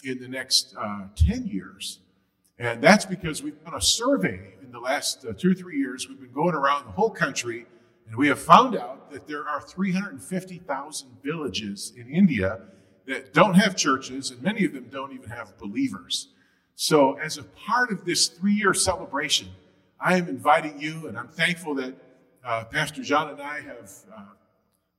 in 0.05 0.19
the 0.21 0.29
next 0.29 0.75
uh, 0.79 1.09
10 1.17 1.47
years. 1.47 2.01
And 2.59 2.83
that's 2.83 3.05
because 3.05 3.43
we've 3.43 3.63
done 3.65 3.75
a 3.75 3.81
survey 3.81 4.55
in 4.63 4.73
the 4.73 4.81
last 4.81 5.25
uh, 5.25 5.33
two 5.33 5.53
or 5.53 5.55
three 5.55 5.79
years. 5.79 6.09
We've 6.09 6.21
been 6.21 6.33
going 6.33 6.55
around 6.55 6.87
the 6.87 6.93
whole 6.93 7.11
country, 7.11 7.67
and 8.07 8.17
we 8.17 8.27
have 8.29 8.41
found 8.41 8.77
out 8.77 9.13
that 9.13 9.29
there 9.29 9.49
are 9.49 9.61
350,000 9.61 11.09
villages 11.23 11.93
in 11.97 12.09
India 12.09 12.61
that 13.07 13.33
don't 13.33 13.55
have 13.55 13.77
churches, 13.77 14.31
and 14.33 14.43
many 14.43 14.65
of 14.65 14.73
them 14.73 14.89
don't 14.91 15.13
even 15.13 15.31
have 15.31 15.57
believers. 15.59 16.29
So, 16.75 17.15
as 17.15 17.39
a 17.39 17.45
part 17.45 17.91
of 17.91 18.05
this 18.05 18.29
three 18.29 18.55
year 18.55 18.75
celebration, 18.75 19.49
I 20.01 20.17
am 20.17 20.29
inviting 20.29 20.81
you, 20.81 21.07
and 21.09 21.17
I'm 21.17 21.29
thankful 21.29 21.75
that 21.77 21.95
uh, 22.45 22.65
Pastor 22.65 23.03
John 23.03 23.31
and 23.31 23.41
I 23.41 23.61
have 23.61 23.91
uh, 24.15 24.23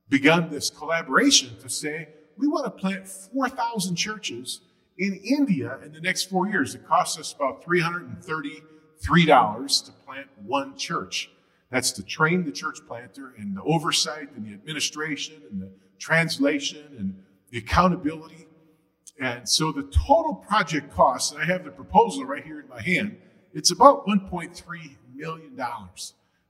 begun 0.08 0.50
this 0.50 0.70
collaboration 0.70 1.56
to 1.62 1.68
say 1.68 2.08
we 2.36 2.48
want 2.48 2.64
to 2.64 2.70
plant 2.70 3.06
4,000 3.06 3.96
churches 3.96 4.60
in 5.00 5.18
India 5.24 5.80
in 5.82 5.90
the 5.92 6.00
next 6.00 6.30
four 6.30 6.46
years. 6.46 6.76
It 6.76 6.86
costs 6.86 7.18
us 7.18 7.32
about 7.32 7.64
$333 7.64 9.86
to 9.86 9.92
plant 10.06 10.28
one 10.44 10.76
church. 10.76 11.30
That's 11.70 11.90
to 11.92 12.02
train 12.02 12.44
the 12.44 12.52
church 12.52 12.80
planter 12.86 13.32
and 13.38 13.56
the 13.56 13.62
oversight 13.62 14.28
and 14.36 14.46
the 14.46 14.52
administration 14.52 15.40
and 15.50 15.62
the 15.62 15.70
translation 15.98 16.84
and 16.98 17.14
the 17.50 17.56
accountability. 17.58 18.46
And 19.18 19.48
so 19.48 19.72
the 19.72 19.84
total 19.84 20.34
project 20.34 20.92
cost, 20.92 21.32
and 21.32 21.42
I 21.42 21.46
have 21.46 21.64
the 21.64 21.70
proposal 21.70 22.24
right 22.24 22.44
here 22.44 22.60
in 22.60 22.68
my 22.68 22.82
hand, 22.82 23.16
it's 23.54 23.70
about 23.70 24.06
$1.3 24.06 24.96
million. 25.14 25.58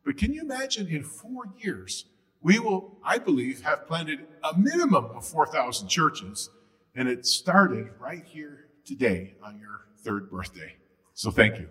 But 0.04 0.16
can 0.16 0.32
you 0.32 0.42
imagine 0.42 0.88
in 0.88 1.04
four 1.04 1.44
years, 1.58 2.06
we 2.42 2.58
will, 2.58 2.98
I 3.04 3.18
believe, 3.18 3.62
have 3.62 3.86
planted 3.86 4.26
a 4.42 4.58
minimum 4.58 5.04
of 5.14 5.24
4,000 5.26 5.86
churches 5.88 6.48
and 6.94 7.08
it 7.08 7.26
started 7.26 7.88
right 7.98 8.24
here 8.24 8.66
today 8.84 9.34
on 9.42 9.58
your 9.58 9.86
third 10.02 10.30
birthday. 10.30 10.74
So 11.14 11.30
thank 11.30 11.58
you. 11.58 11.68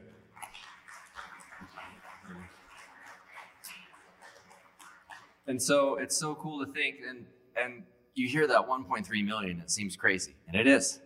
And 5.48 5.62
so 5.62 5.96
it's 5.96 6.16
so 6.16 6.36
cool 6.36 6.64
to 6.64 6.72
think, 6.72 6.98
and 7.08 7.26
and 7.60 7.84
you 8.14 8.28
hear 8.28 8.46
that 8.48 8.68
1.3 8.68 9.26
million, 9.26 9.60
it 9.60 9.72
seems 9.72 9.96
crazy, 9.96 10.36
and 10.48 10.56
it 10.56 10.68
is. 10.68 11.00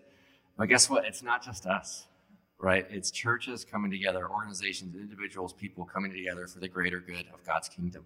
But 0.57 0.67
guess 0.67 0.89
what? 0.89 1.05
It's 1.05 1.23
not 1.23 1.43
just 1.43 1.65
us, 1.65 2.07
right? 2.59 2.85
It's 2.89 3.09
churches 3.09 3.63
coming 3.63 3.89
together, 3.89 4.29
organizations, 4.29 4.95
individuals, 4.95 5.53
people 5.53 5.85
coming 5.85 6.11
together 6.11 6.47
for 6.47 6.59
the 6.59 6.67
greater 6.67 6.99
good 6.99 7.25
of 7.33 7.43
God's 7.45 7.69
kingdom. 7.69 8.05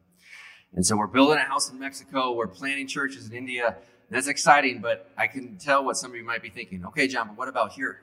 And 0.74 0.86
so 0.86 0.96
we're 0.96 1.08
building 1.08 1.38
a 1.38 1.42
house 1.42 1.72
in 1.72 1.80
Mexico, 1.80 2.34
we're 2.34 2.48
planting 2.48 2.88
churches 2.88 3.28
in 3.30 3.36
India, 3.36 3.78
that's 4.10 4.28
exciting, 4.28 4.80
but 4.82 5.12
I 5.18 5.28
can 5.28 5.58
tell 5.58 5.84
what 5.84 5.98
some 5.98 6.12
of 6.12 6.18
you 6.18 6.24
might 6.24 6.42
be 6.42 6.50
thinking. 6.50 6.86
Okay, 6.86 7.08
John, 7.08 7.28
but 7.28 7.38
what 7.38 7.48
about 7.48 7.74
here? 7.74 8.02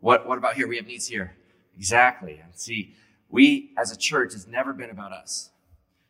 What, 0.00 0.26
what 0.26 0.38
about 0.38 0.54
here? 0.54 0.66
We 0.66 0.76
have 0.76 0.86
needs 0.86 1.06
here. 1.06 1.36
Exactly. 1.76 2.40
And 2.42 2.54
see, 2.54 2.94
we 3.28 3.72
as 3.78 3.92
a 3.92 3.96
church 3.96 4.32
has 4.32 4.46
never 4.46 4.72
been 4.72 4.90
about 4.90 5.12
us. 5.12 5.50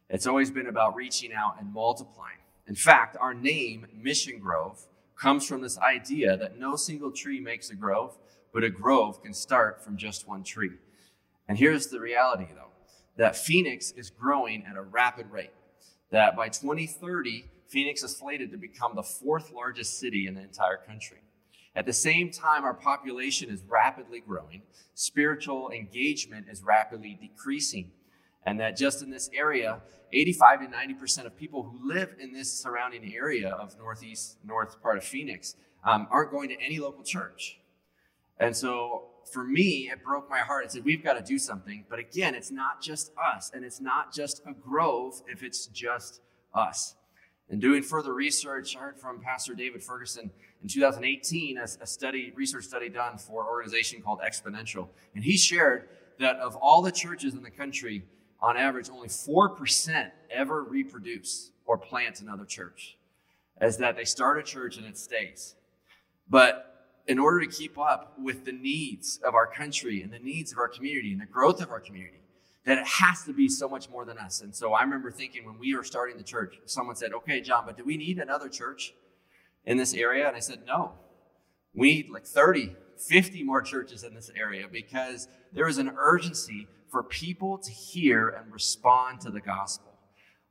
It's 0.09 0.27
always 0.27 0.51
been 0.51 0.67
about 0.67 0.97
reaching 0.97 1.33
out 1.33 1.57
and 1.61 1.73
multiplying. 1.73 2.39
In 2.67 2.75
fact, 2.75 3.17
our 3.21 3.35
name, 3.35 3.87
Mission 3.95 4.39
Grove, 4.39 4.87
comes 5.17 5.47
from 5.47 5.61
this 5.61 5.79
idea 5.79 6.37
that 6.37 6.59
no 6.59 6.77
single 6.77 7.13
tree 7.13 7.41
makes 7.41 7.71
a 7.71 7.75
grove, 7.75 8.17
but 8.53 8.65
a 8.65 8.71
grove 8.71 9.23
can 9.23 9.35
start 9.35 9.85
from 9.85 9.97
just 9.97 10.27
one 10.27 10.43
tree. 10.43 10.73
And 11.47 11.59
here's 11.59 11.89
the 11.89 12.01
reality, 12.01 12.47
though, 12.55 12.71
that 13.17 13.37
Phoenix 13.37 13.93
is 13.93 14.11
growing 14.11 14.65
at 14.65 14.77
a 14.77 14.83
rapid 14.83 15.31
rate. 15.31 15.53
That 16.11 16.37
by 16.37 16.49
2030, 16.49 17.45
Phoenix 17.71 18.03
is 18.03 18.17
slated 18.17 18.51
to 18.51 18.59
become 18.59 18.97
the 18.97 19.03
fourth 19.03 19.53
largest 19.53 19.99
city 20.01 20.27
in 20.27 20.35
the 20.35 20.43
entire 20.43 20.77
country. 20.77 21.19
At 21.77 21.87
the 21.87 21.93
same 21.93 22.33
time, 22.33 22.65
our 22.65 22.75
population 22.75 23.49
is 23.49 23.63
rapidly 23.63 24.21
growing, 24.21 24.63
spiritual 24.95 25.71
engagement 25.71 26.47
is 26.51 26.63
rapidly 26.65 27.17
decreasing, 27.21 27.93
and 28.45 28.59
that 28.59 28.77
just 28.77 29.03
in 29.03 29.11
this 29.11 29.31
area, 29.33 29.81
85 30.13 30.61
to 30.61 30.67
90% 30.67 31.27
of 31.27 31.37
people 31.37 31.63
who 31.63 31.89
live 31.89 32.17
in 32.19 32.33
this 32.33 32.53
surrounding 32.53 33.15
area 33.15 33.51
of 33.51 33.79
northeast, 33.79 34.39
north 34.45 34.83
part 34.83 34.99
of 34.99 35.05
Phoenix 35.05 35.55
um, 35.85 36.09
aren't 36.11 36.33
going 36.33 36.49
to 36.49 36.61
any 36.61 36.81
local 36.81 37.05
church. 37.05 37.61
And 38.39 38.57
so 38.57 39.11
for 39.33 39.45
me, 39.45 39.91
it 39.93 40.03
broke 40.03 40.29
my 40.29 40.39
heart. 40.39 40.65
It 40.65 40.73
said, 40.73 40.85
we've 40.85 41.05
got 41.05 41.13
to 41.13 41.23
do 41.23 41.39
something. 41.39 41.85
But 41.89 42.01
again, 42.01 42.35
it's 42.35 42.51
not 42.51 42.83
just 42.83 43.13
us, 43.17 43.53
and 43.55 43.65
it's 43.65 43.81
not 43.81 44.13
just 44.13 44.43
a 44.47 44.53
grove 44.53 45.23
if 45.29 45.45
it's 45.45 45.67
just 45.67 46.21
us. 46.53 46.97
And 47.51 47.61
doing 47.61 47.83
further 47.83 48.15
research, 48.15 48.77
I 48.77 48.81
heard 48.81 48.99
from 48.99 49.21
Pastor 49.21 49.55
David 49.55 49.83
Ferguson 49.83 50.31
in 50.63 50.69
2018, 50.69 51.59
a, 51.59 51.67
study, 51.87 52.33
research 52.37 52.65
study 52.65 52.89
done 52.89 53.19
for 53.19 53.43
an 53.43 53.49
organization 53.49 54.01
called 54.01 54.21
Exponential. 54.21 54.89
And 55.17 55.25
he 55.25 55.37
shared 55.37 55.89
that 56.21 56.37
of 56.37 56.55
all 56.57 56.81
the 56.81 56.93
churches 56.93 57.35
in 57.35 57.43
the 57.43 57.51
country, 57.51 58.05
on 58.41 58.57
average, 58.57 58.89
only 58.89 59.09
4% 59.09 60.11
ever 60.31 60.63
reproduce 60.63 61.51
or 61.67 61.77
plant 61.77 62.21
another 62.21 62.45
church. 62.45 62.97
As 63.59 63.79
that 63.79 63.97
they 63.97 64.05
start 64.05 64.39
a 64.39 64.43
church 64.45 64.77
and 64.77 64.87
it 64.87 64.97
stays. 64.97 65.57
But 66.29 66.87
in 67.09 67.19
order 67.19 67.41
to 67.41 67.47
keep 67.49 67.77
up 67.77 68.15
with 68.23 68.45
the 68.45 68.53
needs 68.53 69.19
of 69.25 69.35
our 69.35 69.47
country 69.47 70.03
and 70.03 70.13
the 70.13 70.21
needs 70.21 70.53
of 70.53 70.59
our 70.59 70.69
community 70.69 71.11
and 71.11 71.21
the 71.21 71.27
growth 71.27 71.61
of 71.61 71.71
our 71.71 71.81
community, 71.81 72.23
that 72.67 72.79
it 72.79 72.87
has 72.87 73.25
to 73.25 73.33
be 73.33 73.49
so 73.49 73.69
much 73.69 73.89
more 73.89 74.05
than 74.05 74.19
us. 74.19 74.41
And 74.41 74.55
so 74.55 74.73
I 74.73 74.83
remember 74.83 75.11
thinking 75.11 75.47
when 75.47 75.59
we 75.59 75.75
were 75.75 75.85
starting 75.85 76.17
the 76.17 76.23
church, 76.23 76.59
someone 76.67 76.97
said, 76.97 77.13
Okay, 77.13 77.41
John, 77.41 77.65
but 77.67 77.77
do 77.77 77.85
we 77.85 77.97
need 77.97 78.19
another 78.19 78.49
church 78.49 78.93
in 79.65 79.77
this 79.77 79.95
area? 79.95 80.27
And 80.27 80.37
I 80.37 80.41
said, 80.41 80.61
No. 80.67 80.93
We 81.75 81.95
need 81.95 82.11
like 82.11 82.27
30, 82.27 82.75
50 83.09 83.45
more 83.45 83.63
churches 83.63 84.03
in 84.03 84.15
this 84.15 84.31
area 84.37 84.67
because 84.71 85.29
there 85.53 85.69
is 85.69 85.79
an 85.79 85.93
urgency 85.97 86.67
for 86.91 87.03
people 87.03 87.59
to 87.59 87.71
hear 87.71 88.29
and 88.29 88.53
respond 88.53 89.21
to 89.21 89.31
the 89.31 89.41
gospel. 89.41 89.93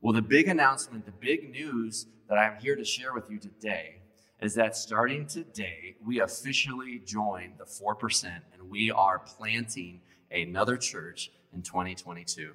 Well, 0.02 0.14
the 0.14 0.22
big 0.22 0.48
announcement, 0.48 1.06
the 1.06 1.12
big 1.12 1.52
news 1.52 2.08
that 2.30 2.38
I'm 2.38 2.60
here 2.62 2.76
to 2.76 2.86
share 2.86 3.14
with 3.14 3.30
you 3.30 3.38
today 3.38 4.02
is 4.42 4.56
that 4.56 4.78
starting 4.78 5.28
today, 5.28 5.98
we 6.06 6.22
officially 6.22 7.02
join 7.06 7.54
the 7.58 7.66
4% 7.66 8.24
and 8.54 8.70
we 8.70 8.90
are 8.90 9.20
planting 9.20 10.00
another 10.32 10.78
church 10.78 11.32
in 11.54 11.62
2022. 11.62 12.54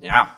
Yeah. 0.00 0.30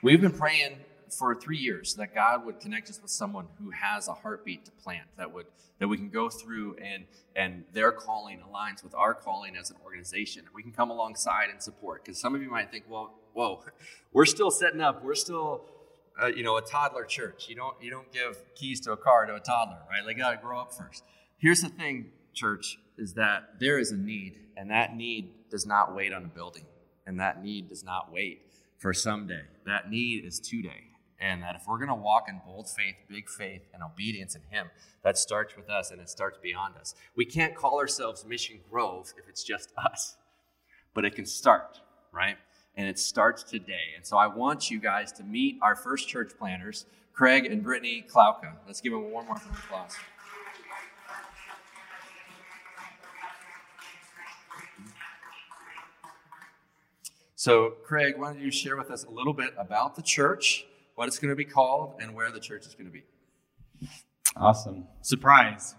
We've 0.00 0.20
been 0.20 0.32
praying 0.32 0.76
for 1.10 1.34
three 1.34 1.58
years 1.58 1.94
that 1.94 2.14
God 2.14 2.46
would 2.46 2.60
connect 2.60 2.88
us 2.88 3.00
with 3.02 3.10
someone 3.10 3.46
who 3.60 3.70
has 3.70 4.06
a 4.06 4.12
heartbeat 4.12 4.64
to 4.66 4.70
plant 4.70 5.08
that 5.16 5.32
would 5.32 5.46
that 5.80 5.88
we 5.88 5.96
can 5.96 6.08
go 6.08 6.28
through 6.28 6.76
and 6.76 7.04
and 7.34 7.64
their 7.72 7.92
calling 7.92 8.40
aligns 8.40 8.82
with 8.84 8.94
our 8.94 9.14
calling 9.14 9.56
as 9.56 9.70
an 9.70 9.76
organization. 9.84 10.44
We 10.54 10.62
can 10.62 10.72
come 10.72 10.90
alongside 10.90 11.50
and 11.50 11.62
support 11.62 12.04
because 12.04 12.20
some 12.20 12.34
of 12.34 12.42
you 12.42 12.50
might 12.50 12.70
think, 12.70 12.84
well, 12.88 13.14
whoa, 13.32 13.64
we're 14.12 14.24
still 14.24 14.50
setting 14.50 14.80
up. 14.80 15.04
We're 15.04 15.14
still 15.14 15.64
uh, 16.20 16.26
you 16.26 16.42
know, 16.42 16.56
a 16.56 16.62
toddler 16.62 17.04
church. 17.04 17.48
You 17.48 17.56
don't 17.56 17.76
you 17.80 17.90
don't 17.90 18.10
give 18.12 18.38
keys 18.54 18.80
to 18.82 18.92
a 18.92 18.96
car 18.96 19.26
to 19.26 19.34
a 19.34 19.40
toddler, 19.40 19.78
right? 19.90 20.04
They 20.04 20.14
got 20.14 20.30
to 20.30 20.36
grow 20.36 20.60
up 20.60 20.72
first. 20.72 21.04
Here's 21.38 21.60
the 21.60 21.68
thing, 21.68 22.10
church, 22.34 22.78
is 22.96 23.14
that 23.14 23.60
there 23.60 23.78
is 23.78 23.92
a 23.92 23.96
need, 23.96 24.40
and 24.56 24.70
that 24.70 24.96
need 24.96 25.30
does 25.50 25.66
not 25.66 25.94
wait 25.94 26.12
on 26.12 26.24
a 26.24 26.28
building, 26.28 26.66
and 27.06 27.20
that 27.20 27.42
need 27.42 27.68
does 27.68 27.84
not 27.84 28.12
wait 28.12 28.42
for 28.78 28.92
someday. 28.92 29.42
That 29.66 29.90
need 29.90 30.24
is 30.24 30.40
today. 30.40 30.84
And 31.20 31.42
that 31.42 31.56
if 31.56 31.62
we're 31.66 31.78
going 31.78 31.88
to 31.88 31.96
walk 31.96 32.28
in 32.28 32.40
bold 32.46 32.70
faith, 32.70 32.94
big 33.08 33.28
faith, 33.28 33.62
and 33.74 33.82
obedience 33.82 34.36
in 34.36 34.42
Him, 34.50 34.68
that 35.02 35.18
starts 35.18 35.56
with 35.56 35.68
us 35.68 35.90
and 35.90 36.00
it 36.00 36.08
starts 36.08 36.38
beyond 36.40 36.76
us. 36.76 36.94
We 37.16 37.24
can't 37.24 37.56
call 37.56 37.80
ourselves 37.80 38.24
Mission 38.24 38.60
Grove 38.70 39.12
if 39.18 39.28
it's 39.28 39.42
just 39.42 39.72
us, 39.76 40.16
but 40.94 41.04
it 41.04 41.16
can 41.16 41.26
start, 41.26 41.80
right? 42.12 42.36
And 42.78 42.86
it 42.86 42.98
starts 42.98 43.42
today. 43.42 43.92
And 43.96 44.06
so 44.06 44.16
I 44.16 44.28
want 44.28 44.70
you 44.70 44.78
guys 44.78 45.10
to 45.12 45.24
meet 45.24 45.58
our 45.60 45.74
first 45.74 46.08
church 46.08 46.30
planters, 46.38 46.86
Craig 47.12 47.44
and 47.44 47.60
Brittany 47.60 48.06
Klauka. 48.08 48.52
Let's 48.68 48.80
give 48.80 48.92
them 48.92 49.02
a 49.02 49.08
warm 49.08 49.26
round 49.26 49.40
of 49.40 49.50
applause. 49.50 49.96
So, 57.34 57.70
Craig, 57.84 58.14
why 58.16 58.32
don't 58.32 58.40
you 58.40 58.52
share 58.52 58.76
with 58.76 58.92
us 58.92 59.04
a 59.04 59.10
little 59.10 59.32
bit 59.32 59.54
about 59.58 59.96
the 59.96 60.02
church, 60.02 60.64
what 60.94 61.08
it's 61.08 61.18
going 61.18 61.30
to 61.30 61.36
be 61.36 61.44
called, 61.44 61.94
and 62.00 62.14
where 62.14 62.30
the 62.30 62.40
church 62.40 62.64
is 62.66 62.74
going 62.74 62.86
to 62.86 62.92
be? 62.92 63.04
Awesome. 64.36 64.86
Surprise. 65.02 65.74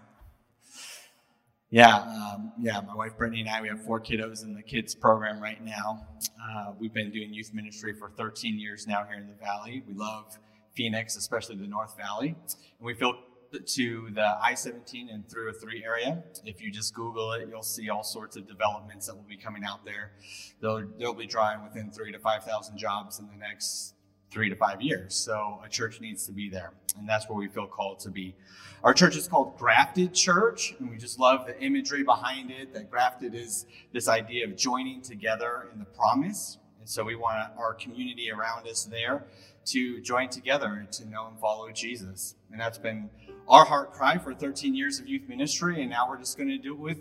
Yeah, 1.70 1.98
um, 1.98 2.52
yeah. 2.58 2.80
My 2.80 2.96
wife 2.96 3.16
Brittany 3.16 3.42
and 3.42 3.48
I, 3.48 3.62
we 3.62 3.68
have 3.68 3.80
four 3.84 4.00
kiddos 4.00 4.42
in 4.42 4.54
the 4.54 4.62
kids 4.62 4.92
program 4.92 5.40
right 5.40 5.64
now. 5.64 6.04
Uh, 6.42 6.72
we've 6.80 6.92
been 6.92 7.12
doing 7.12 7.32
youth 7.32 7.54
ministry 7.54 7.94
for 7.94 8.10
13 8.10 8.58
years 8.58 8.88
now 8.88 9.04
here 9.04 9.18
in 9.18 9.28
the 9.28 9.34
Valley. 9.34 9.84
We 9.86 9.94
love 9.94 10.36
Phoenix, 10.74 11.16
especially 11.16 11.56
the 11.56 11.68
North 11.68 11.96
Valley, 11.96 12.34
and 12.78 12.86
we 12.86 12.94
feel 12.94 13.14
to 13.52 14.10
the 14.12 14.36
I-17 14.42 15.12
and 15.12 15.28
303 15.28 15.84
area. 15.84 16.22
If 16.44 16.60
you 16.60 16.70
just 16.70 16.94
Google 16.94 17.32
it, 17.32 17.48
you'll 17.48 17.62
see 17.62 17.88
all 17.88 18.04
sorts 18.04 18.36
of 18.36 18.46
developments 18.46 19.06
that 19.06 19.16
will 19.16 19.26
be 19.28 19.36
coming 19.36 19.64
out 19.64 19.84
there. 19.84 20.12
They'll, 20.60 20.84
they'll 20.98 21.14
be 21.14 21.26
drawing 21.26 21.62
within 21.62 21.90
three 21.90 22.12
to 22.12 22.18
5,000 22.18 22.78
jobs 22.78 23.18
in 23.18 23.26
the 23.26 23.36
next 23.36 23.94
three 24.30 24.48
to 24.48 24.56
five 24.56 24.80
years. 24.80 25.14
So 25.14 25.60
a 25.64 25.68
church 25.68 26.00
needs 26.00 26.26
to 26.26 26.32
be 26.32 26.48
there. 26.48 26.72
And 26.98 27.08
that's 27.08 27.28
where 27.28 27.38
we 27.38 27.48
feel 27.48 27.66
called 27.66 27.98
to 28.00 28.10
be. 28.10 28.34
Our 28.82 28.94
church 28.94 29.16
is 29.16 29.28
called 29.28 29.58
Grafted 29.58 30.14
Church, 30.14 30.74
and 30.78 30.90
we 30.90 30.96
just 30.96 31.18
love 31.18 31.46
the 31.46 31.60
imagery 31.62 32.02
behind 32.02 32.50
it. 32.50 32.72
That 32.72 32.90
grafted 32.90 33.34
is 33.34 33.66
this 33.92 34.08
idea 34.08 34.46
of 34.46 34.56
joining 34.56 35.02
together 35.02 35.68
in 35.72 35.78
the 35.78 35.84
promise. 35.84 36.58
And 36.78 36.88
so 36.88 37.04
we 37.04 37.14
want 37.14 37.50
our 37.58 37.74
community 37.74 38.30
around 38.30 38.66
us 38.66 38.84
there 38.84 39.26
to 39.66 40.00
join 40.00 40.30
together 40.30 40.86
to 40.90 41.08
know 41.08 41.28
and 41.28 41.38
follow 41.38 41.70
Jesus. 41.70 42.36
And 42.50 42.60
that's 42.60 42.78
been 42.78 43.10
our 43.48 43.64
heart 43.64 43.92
cry 43.92 44.16
for 44.16 44.34
13 44.34 44.74
years 44.74 44.98
of 44.98 45.06
youth 45.06 45.28
ministry, 45.28 45.82
and 45.82 45.90
now 45.90 46.08
we're 46.08 46.18
just 46.18 46.38
going 46.38 46.48
to 46.48 46.58
do 46.58 46.72
it 46.72 46.78
with 46.78 46.98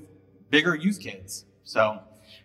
bigger 0.49 0.75
youth 0.75 0.99
kids. 0.99 1.45
So 1.63 2.01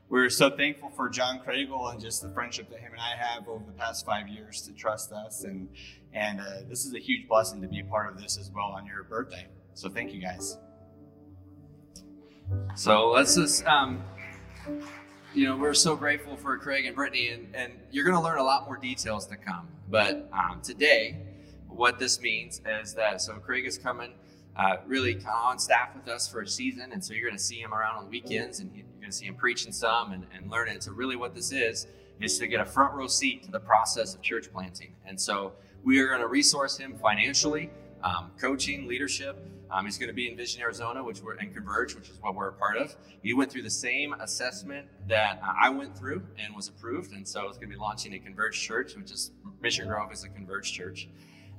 we're 0.08 0.30
so 0.30 0.50
thankful 0.50 0.90
for 0.90 1.08
John 1.08 1.40
Craigle 1.40 1.90
and 1.90 2.00
just 2.00 2.22
the 2.22 2.28
friendship 2.30 2.70
that 2.70 2.80
him 2.80 2.92
and 2.92 3.00
I 3.00 3.16
have 3.16 3.48
over 3.48 3.64
the 3.64 3.72
past 3.72 4.04
five 4.04 4.28
years 4.28 4.62
to 4.62 4.72
trust 4.72 5.12
us. 5.12 5.44
And, 5.44 5.68
and 6.12 6.40
uh, 6.40 6.44
this 6.68 6.84
is 6.84 6.94
a 6.94 6.98
huge 6.98 7.26
blessing 7.28 7.62
to 7.62 7.68
be 7.68 7.80
a 7.80 7.84
part 7.84 8.12
of 8.12 8.20
this 8.20 8.38
as 8.38 8.50
well 8.50 8.66
on 8.66 8.86
your 8.86 9.04
birthday. 9.04 9.46
So 9.74 9.88
thank 9.88 10.12
you 10.12 10.20
guys. 10.20 10.58
So 12.76 13.10
let's 13.10 13.34
just, 13.34 13.66
um, 13.66 14.04
you 15.34 15.48
know, 15.48 15.56
we're 15.56 15.74
so 15.74 15.96
grateful 15.96 16.36
for 16.36 16.56
Craig 16.58 16.84
and 16.86 16.94
Brittany, 16.94 17.28
and, 17.28 17.54
and 17.54 17.72
you're 17.90 18.04
going 18.04 18.16
to 18.16 18.22
learn 18.22 18.38
a 18.38 18.44
lot 18.44 18.66
more 18.66 18.76
details 18.76 19.26
to 19.28 19.36
come. 19.36 19.68
But 19.88 20.28
um, 20.32 20.60
today, 20.62 21.16
what 21.68 21.98
this 21.98 22.20
means 22.20 22.60
is 22.82 22.94
that 22.94 23.20
so 23.20 23.34
Craig 23.34 23.66
is 23.66 23.78
coming 23.78 24.12
uh, 24.56 24.76
really 24.86 25.18
on 25.26 25.58
staff 25.58 25.88
with 25.96 26.06
us 26.08 26.28
for 26.28 26.42
a 26.42 26.46
season, 26.46 26.92
and 26.92 27.04
so 27.04 27.14
you're 27.14 27.28
going 27.28 27.36
to 27.36 27.42
see 27.42 27.58
him 27.58 27.74
around 27.74 27.96
on 27.96 28.08
weekends, 28.08 28.60
and 28.60 28.70
going 29.04 29.12
to 29.12 29.16
see 29.16 29.26
him 29.26 29.34
preaching 29.34 29.70
some 29.70 30.12
and, 30.12 30.26
and 30.34 30.50
learning. 30.50 30.80
So 30.80 30.90
really, 30.92 31.14
what 31.14 31.34
this 31.34 31.52
is 31.52 31.86
is 32.20 32.38
to 32.38 32.46
get 32.46 32.60
a 32.60 32.64
front 32.64 32.94
row 32.94 33.06
seat 33.06 33.42
to 33.44 33.50
the 33.50 33.60
process 33.60 34.14
of 34.14 34.22
church 34.22 34.50
planting, 34.50 34.94
and 35.06 35.20
so 35.20 35.52
we 35.82 36.00
are 36.00 36.08
going 36.08 36.20
to 36.20 36.26
resource 36.26 36.78
him 36.78 36.96
financially, 36.96 37.68
um, 38.02 38.30
coaching, 38.40 38.88
leadership. 38.88 39.36
Um, 39.70 39.84
he's 39.84 39.98
going 39.98 40.08
to 40.08 40.14
be 40.14 40.30
in 40.30 40.36
Vision 40.36 40.62
Arizona, 40.62 41.02
which 41.02 41.20
we're 41.20 41.34
in 41.34 41.52
Converge, 41.52 41.94
which 41.94 42.08
is 42.08 42.18
what 42.20 42.34
we're 42.34 42.48
a 42.48 42.52
part 42.52 42.78
of. 42.78 42.96
He 43.22 43.34
went 43.34 43.50
through 43.50 43.62
the 43.62 43.70
same 43.70 44.14
assessment 44.20 44.86
that 45.08 45.40
I 45.42 45.68
went 45.68 45.98
through 45.98 46.22
and 46.38 46.54
was 46.54 46.68
approved, 46.68 47.12
and 47.12 47.26
so 47.26 47.48
it's 47.48 47.58
going 47.58 47.68
to 47.68 47.74
be 47.74 47.80
launching 47.80 48.14
a 48.14 48.18
Converge 48.18 48.58
Church, 48.58 48.94
which 48.96 49.10
is 49.10 49.32
Mission 49.60 49.86
Grove 49.88 50.12
is 50.12 50.24
a 50.24 50.28
Converge 50.28 50.72
Church. 50.72 51.08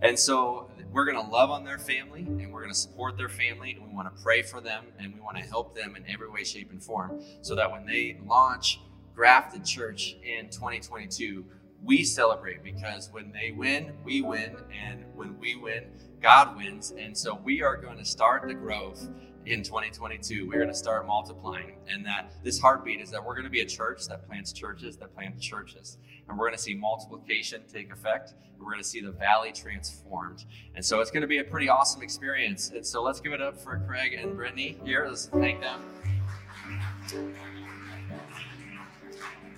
And 0.02 0.18
so 0.18 0.70
we're 0.92 1.06
going 1.06 1.24
to 1.24 1.32
love 1.32 1.50
on 1.50 1.64
their 1.64 1.78
family 1.78 2.22
and 2.22 2.54
we're 2.54 2.62
going 2.62 2.74
to 2.74 2.80
support 2.80 3.18
their 3.18 3.30
family 3.30 3.74
and 3.74 3.86
we 3.86 3.94
want 3.94 4.16
to 4.16 4.24
pray 4.24 4.42
for 4.42 4.62
them 4.62 4.86
and 5.00 5.14
we 5.14 5.20
want 5.20 5.38
to 5.38 5.44
help 5.44 5.76
them 5.76 5.96
in 5.96 6.06
every 6.10 6.30
way, 6.30 6.44
shape, 6.44 6.72
and 6.72 6.82
form 6.82 7.22
so 7.42 7.56
that 7.56 7.72
when 7.72 7.86
they 7.86 8.20
launch 8.26 8.80
Grafted 9.14 9.66
Church 9.66 10.18
in 10.24 10.50
2022, 10.50 11.46
we 11.84 12.04
celebrate 12.04 12.64
because 12.64 13.10
when 13.12 13.32
they 13.32 13.52
win, 13.52 13.94
we 14.04 14.22
win. 14.22 14.56
And 14.74 15.06
when 15.14 15.38
we 15.40 15.56
win, 15.56 15.86
God 16.22 16.58
wins. 16.58 16.92
And 16.98 17.18
so 17.18 17.36
we 17.36 17.62
are 17.62 17.78
going 17.78 17.98
to 17.98 18.06
start 18.06 18.48
the 18.48 18.54
growth 18.54 19.08
in 19.46 19.64
2022. 19.64 20.48
We're 20.48 20.56
going 20.56 20.68
to 20.68 20.74
start 20.74 21.06
multiplying. 21.06 21.76
And 21.88 22.06
that 22.06 22.32
this 22.44 22.60
heartbeat 22.60 23.02
is 23.02 23.12
that 23.12 23.24
we're 23.24 23.36
going 23.36 23.46
to 23.46 23.50
be 23.50 23.62
a 23.62 23.66
church 23.66 24.08
that 24.08 24.28
plants 24.28 24.52
churches, 24.52 24.98
that 24.98 25.14
plant 25.14 25.40
churches. 25.40 25.98
And 26.28 26.38
we're 26.38 26.46
going 26.46 26.58
to 26.58 26.62
see 26.62 26.74
multiplication 26.74 27.62
take 27.72 27.92
effect. 27.92 28.34
We're 28.58 28.72
going 28.72 28.84
to 28.84 28.88
see 28.88 29.02
the 29.02 29.12
valley 29.12 29.52
transformed. 29.52 30.46
And 30.76 30.84
so 30.84 31.00
it's 31.02 31.12
going 31.12 31.22
to 31.22 31.28
be 31.28 31.40
a 31.40 31.44
pretty 31.44 31.70
awesome 31.70 32.02
experience. 32.02 32.72
And 32.72 32.86
so 32.86 33.04
let's 33.04 33.20
give 33.20 33.34
it 33.34 33.42
up 33.42 33.60
for 33.60 33.78
Craig 33.88 34.14
and 34.14 34.36
Brittany 34.36 34.78
here. 34.84 35.06
Let's 35.08 35.28
thank 35.28 35.62
them. 35.62 35.82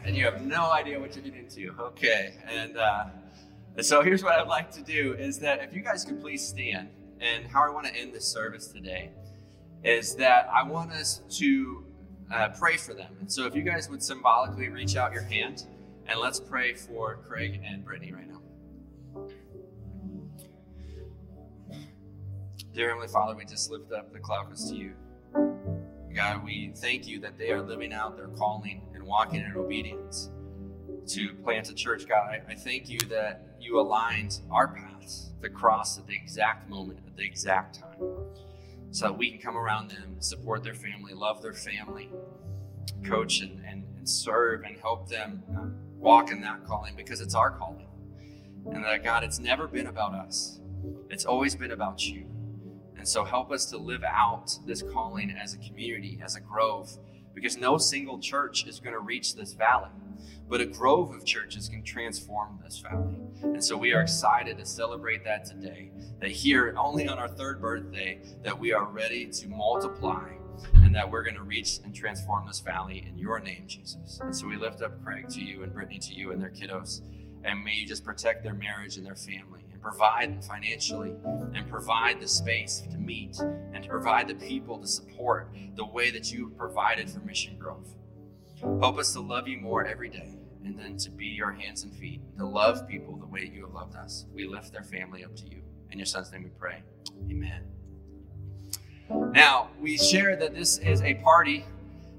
And 0.04 0.16
you 0.16 0.26
have 0.26 0.46
no 0.46 0.72
idea 0.72 1.00
what 1.00 1.16
you're 1.16 1.24
getting 1.24 1.40
into. 1.40 1.74
Okay. 1.80 2.34
And, 2.48 2.78
uh, 2.78 3.06
so 3.82 4.02
here's 4.02 4.24
what 4.24 4.34
I'd 4.34 4.48
like 4.48 4.72
to 4.72 4.82
do 4.82 5.14
is 5.14 5.38
that 5.40 5.62
if 5.62 5.72
you 5.72 5.82
guys 5.82 6.04
could 6.04 6.20
please 6.20 6.46
stand 6.46 6.90
and 7.20 7.46
how 7.46 7.64
I 7.64 7.70
want 7.70 7.86
to 7.86 7.96
end 7.96 8.12
this 8.12 8.26
service 8.26 8.68
today 8.68 9.12
is 9.84 10.16
that 10.16 10.50
I 10.54 10.64
want 10.64 10.92
us 10.92 11.22
to 11.38 11.86
uh, 12.34 12.50
pray 12.50 12.78
for 12.78 12.94
them. 12.94 13.16
And 13.20 13.32
so 13.32 13.46
if 13.46 13.56
you 13.56 13.62
guys 13.62 13.90
would 13.90 14.04
symbolically 14.04 14.70
reach 14.70 14.96
out 14.96 15.14
your 15.14 15.24
hand 15.24 15.66
and 16.08 16.20
let's 16.20 16.40
pray 16.40 16.74
for 16.74 17.18
Craig 17.28 17.62
and 17.66 17.84
Brittany 17.84 18.14
right 18.14 18.28
now. 18.28 19.28
Dear 22.74 22.90
Heavenly 22.90 23.08
Father, 23.08 23.36
we 23.36 23.46
just 23.46 23.72
lift 23.72 23.92
up 23.92 24.14
the 24.14 24.20
Clouders 24.20 24.70
to 24.70 24.76
you. 24.76 24.94
God, 26.14 26.44
we 26.44 26.74
thank 26.76 27.08
you 27.08 27.20
that 27.20 27.38
they 27.38 27.52
are 27.52 27.62
living 27.62 27.94
out 27.94 28.18
their 28.18 28.28
calling 28.28 28.82
and 28.94 29.04
walking 29.04 29.42
in 29.42 29.56
obedience 29.56 30.30
to 31.08 31.34
plant 31.36 31.70
a 31.70 31.74
church. 31.74 32.08
God, 32.08 32.30
I, 32.30 32.52
I 32.52 32.56
thank 32.56 32.90
you 32.90 33.00
that 33.10 33.56
you 33.60 33.80
aligned 33.80 34.40
our 34.52 34.68
paths, 34.68 35.32
the 35.42 35.50
cross 35.50 35.98
at 35.98 36.08
the 36.08 36.16
exact 36.16 36.70
moment, 36.70 37.00
at 37.08 37.16
the 37.16 37.24
exact 37.24 37.80
time 37.80 38.18
so 38.92 39.06
that 39.08 39.18
we 39.18 39.32
can 39.32 39.40
come 39.40 39.58
around 39.58 39.90
them, 39.90 40.16
support 40.20 40.64
their 40.64 40.74
family, 40.74 41.14
love 41.14 41.42
their 41.42 41.54
family, 41.54 42.10
coach 43.04 43.42
and, 43.42 43.64
and, 43.66 43.84
and 43.98 44.08
serve 44.08 44.64
and 44.64 44.78
help 44.78 45.08
them 45.10 45.44
um, 45.56 45.76
walk 45.98 46.32
in 46.32 46.42
that 46.42 46.66
calling 46.66 46.96
because 46.96 47.22
it's 47.22 47.36
our 47.36 47.52
calling. 47.52 47.88
And 48.72 48.84
that, 48.84 49.04
God, 49.04 49.24
it's 49.24 49.40
never 49.40 49.68
been 49.68 49.88
about 49.88 50.14
us, 50.14 50.60
it's 51.10 51.26
always 51.26 51.56
been 51.56 51.72
about 51.72 52.06
you. 52.06 52.26
And 52.98 53.08
so 53.08 53.24
help 53.24 53.52
us 53.52 53.66
to 53.68 53.78
live 53.78 54.04
out 54.04 54.58
this 54.66 54.82
calling 54.82 55.32
as 55.32 55.54
a 55.54 55.58
community, 55.58 56.20
as 56.24 56.36
a 56.36 56.42
grove, 56.42 56.90
because 57.38 57.56
no 57.56 57.78
single 57.78 58.18
church 58.18 58.66
is 58.66 58.80
going 58.80 58.94
to 58.94 59.00
reach 59.00 59.36
this 59.36 59.54
valley. 59.54 59.92
But 60.50 60.60
a 60.60 60.66
grove 60.66 61.14
of 61.14 61.24
churches 61.24 61.70
can 61.70 61.84
transform 61.84 62.60
this 62.64 62.80
valley. 62.80 63.16
And 63.44 63.64
so 63.64 63.78
we 63.78 63.94
are 63.94 64.02
excited 64.02 64.58
to 64.58 64.66
celebrate 64.66 65.24
that 65.24 65.46
today. 65.46 65.92
That 66.20 66.32
here, 66.32 66.74
only 66.76 67.08
on 67.08 67.20
our 67.20 67.28
third 67.28 67.62
birthday, 67.62 68.24
that 68.44 68.58
we 68.58 68.74
are 68.74 68.86
ready 68.86 69.28
to 69.28 69.48
multiply 69.48 70.32
and 70.74 70.96
that 70.96 71.12
we're 71.12 71.22
going 71.22 71.36
to 71.36 71.44
reach 71.44 71.78
and 71.84 71.94
transform 71.94 72.48
this 72.48 72.60
valley 72.60 73.06
in 73.08 73.20
your 73.20 73.40
name, 73.40 73.66
Jesus. 73.68 74.20
And 74.20 74.36
so 74.36 74.48
we 74.48 74.56
lift 74.56 74.82
up 74.82 75.00
Craig 75.04 75.30
to 75.30 75.40
you 75.40 75.62
and 75.62 75.72
Brittany 75.72 76.00
to 76.00 76.16
you 76.16 76.32
and 76.32 76.42
their 76.42 76.50
kiddos. 76.50 77.02
And 77.44 77.64
may 77.64 77.76
you 77.76 77.86
just 77.86 78.04
protect 78.04 78.42
their 78.42 78.56
marriage 78.56 78.98
and 78.98 79.06
their 79.06 79.16
family 79.16 79.67
provide 79.88 80.44
financially 80.44 81.14
and 81.54 81.70
provide 81.70 82.20
the 82.20 82.28
space 82.28 82.84
to 82.92 82.98
meet 82.98 83.40
and 83.74 83.82
to 83.84 83.90
provide 83.90 84.28
the 84.28 84.36
people 84.36 84.78
to 84.78 84.88
support 84.88 85.50
the 85.76 85.86
way 85.86 86.12
that 86.12 86.30
you 86.30 86.50
have 86.50 86.58
provided 86.58 87.10
for 87.10 87.20
Mission 87.20 87.58
Grove. 87.58 87.88
Help 88.60 88.98
us 88.98 89.14
to 89.14 89.22
love 89.22 89.48
you 89.48 89.60
more 89.60 89.86
every 89.86 90.10
day 90.10 90.36
and 90.66 90.78
then 90.78 90.98
to 90.98 91.10
be 91.10 91.28
your 91.28 91.52
hands 91.52 91.84
and 91.84 91.96
feet, 91.96 92.20
to 92.38 92.46
love 92.46 92.86
people 92.86 93.16
the 93.16 93.26
way 93.28 93.50
you 93.54 93.62
have 93.62 93.74
loved 93.74 93.96
us. 93.96 94.26
We 94.34 94.46
lift 94.46 94.74
their 94.74 94.84
family 94.84 95.24
up 95.24 95.36
to 95.38 95.44
you. 95.50 95.62
In 95.90 96.00
your 96.00 96.06
son's 96.06 96.34
name 96.34 96.44
we 96.44 96.50
pray. 96.50 96.84
Amen. 97.32 97.64
Now, 99.10 99.70
we 99.80 99.98
share 99.98 100.36
that 100.36 100.54
this 100.54 100.80
is 100.80 101.02
a 101.02 101.14
party, 101.16 101.66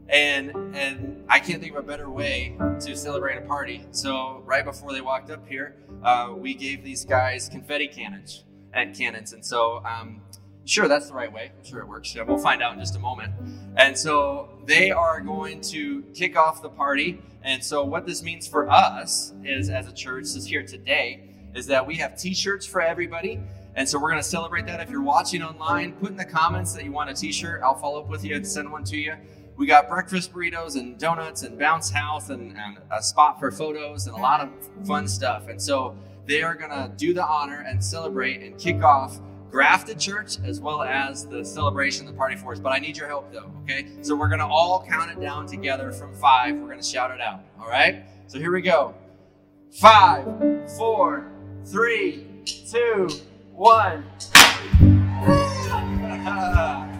and 0.09 0.75
and 0.75 1.25
I 1.29 1.40
can't 1.40 1.61
think 1.61 1.75
of 1.75 1.85
a 1.85 1.87
better 1.87 2.11
way 2.11 2.57
to 2.81 2.97
celebrate 2.97 3.37
a 3.37 3.42
party. 3.42 3.85
So 3.90 4.42
right 4.44 4.64
before 4.64 4.92
they 4.92 5.01
walked 5.01 5.31
up 5.31 5.47
here, 5.47 5.77
uh, 6.03 6.33
we 6.37 6.55
gave 6.55 6.85
these 6.85 7.05
guys 7.05 7.49
confetti 7.49 7.88
cannons 7.88 8.44
and 8.73 8.97
cannons, 8.97 9.33
and 9.33 9.44
so 9.44 9.83
um, 9.85 10.23
Sure, 10.68 10.87
that's 10.87 11.09
the 11.09 11.14
right 11.14 11.33
way. 11.33 11.51
I'm 11.57 11.64
sure 11.64 11.81
it 11.81 11.88
works. 11.88 12.14
Yeah, 12.14 12.25
we'll 12.25 12.37
find 12.37 12.62
out 12.62 12.75
in 12.75 12.79
just 12.79 12.94
a 12.94 12.99
moment. 12.99 13.33
And 13.77 13.97
so 13.97 14.51
they 14.66 14.90
are 14.90 15.18
going 15.18 15.62
to 15.62 16.03
kick 16.12 16.37
off 16.37 16.61
the 16.61 16.68
party. 16.68 17.23
And 17.42 17.64
so 17.64 17.85
what 17.85 18.05
this 18.05 18.23
means 18.23 18.47
for 18.47 18.68
us 18.68 19.33
is, 19.42 19.71
as 19.71 19.88
a 19.88 19.92
church, 19.94 20.25
is 20.25 20.44
here 20.44 20.62
today, 20.62 21.23
is 21.55 21.64
that 21.68 21.87
we 21.87 21.94
have 21.94 22.18
T-shirts 22.18 22.66
for 22.66 22.83
everybody. 22.83 23.40
And 23.77 23.89
so 23.89 23.99
we're 23.99 24.11
going 24.11 24.22
to 24.22 24.28
celebrate 24.28 24.66
that. 24.66 24.78
If 24.80 24.91
you're 24.91 25.01
watching 25.01 25.43
online, 25.43 25.93
put 25.93 26.11
in 26.11 26.18
the 26.18 26.24
comments 26.26 26.74
that 26.74 26.85
you 26.85 26.93
want 26.93 27.09
a 27.09 27.14
T-shirt. 27.14 27.62
I'll 27.64 27.78
follow 27.78 28.03
up 28.03 28.09
with 28.11 28.22
you 28.22 28.37
and 28.37 28.47
send 28.47 28.70
one 28.70 28.85
to 28.85 28.97
you. 28.99 29.14
We 29.59 29.66
got 29.66 29.88
breakfast 29.88 30.32
burritos 30.32 30.76
and 30.76 30.96
donuts 30.96 31.42
and 31.42 31.59
bounce 31.59 31.90
house 31.90 32.30
and, 32.30 32.56
and 32.56 32.78
a 32.92 33.02
spot 33.02 33.40
for 33.40 33.50
photos 33.50 34.06
and 34.06 34.16
a 34.16 34.20
lot 34.20 34.40
of 34.40 34.86
fun 34.86 35.09
stuff. 35.09 35.48
And 35.48 35.61
so 35.61 35.96
they 36.26 36.42
are 36.42 36.54
going 36.54 36.70
to 36.70 36.92
do 36.96 37.12
the 37.12 37.26
honor 37.26 37.64
and 37.66 37.84
celebrate 37.84 38.40
and 38.40 38.56
kick 38.56 38.84
off 38.84 39.18
grafted 39.50 39.98
church 39.98 40.36
as 40.44 40.61
well 40.61 40.82
as 40.82 41.26
the 41.26 41.44
celebration, 41.44 42.06
the 42.06 42.12
party 42.12 42.36
for 42.36 42.52
us. 42.52 42.61
But 42.61 42.70
I 42.70 42.78
need 42.78 42.96
your 42.96 43.09
help 43.09 43.32
though, 43.32 43.50
okay? 43.62 43.88
So 44.02 44.14
we're 44.14 44.28
gonna 44.28 44.46
all 44.46 44.86
count 44.88 45.11
it 45.11 45.20
down 45.20 45.46
together 45.46 45.90
from 45.90 46.14
five. 46.14 46.54
We're 46.54 46.68
gonna 46.68 46.82
shout 46.82 47.11
it 47.11 47.20
out, 47.20 47.40
all 47.59 47.68
right? 47.68 48.04
So 48.26 48.38
here 48.38 48.52
we 48.52 48.61
go. 48.61 48.94
Five, 49.72 50.26
four, 50.76 51.32
three, 51.64 52.26
two, 52.44 53.09
one. 53.52 54.04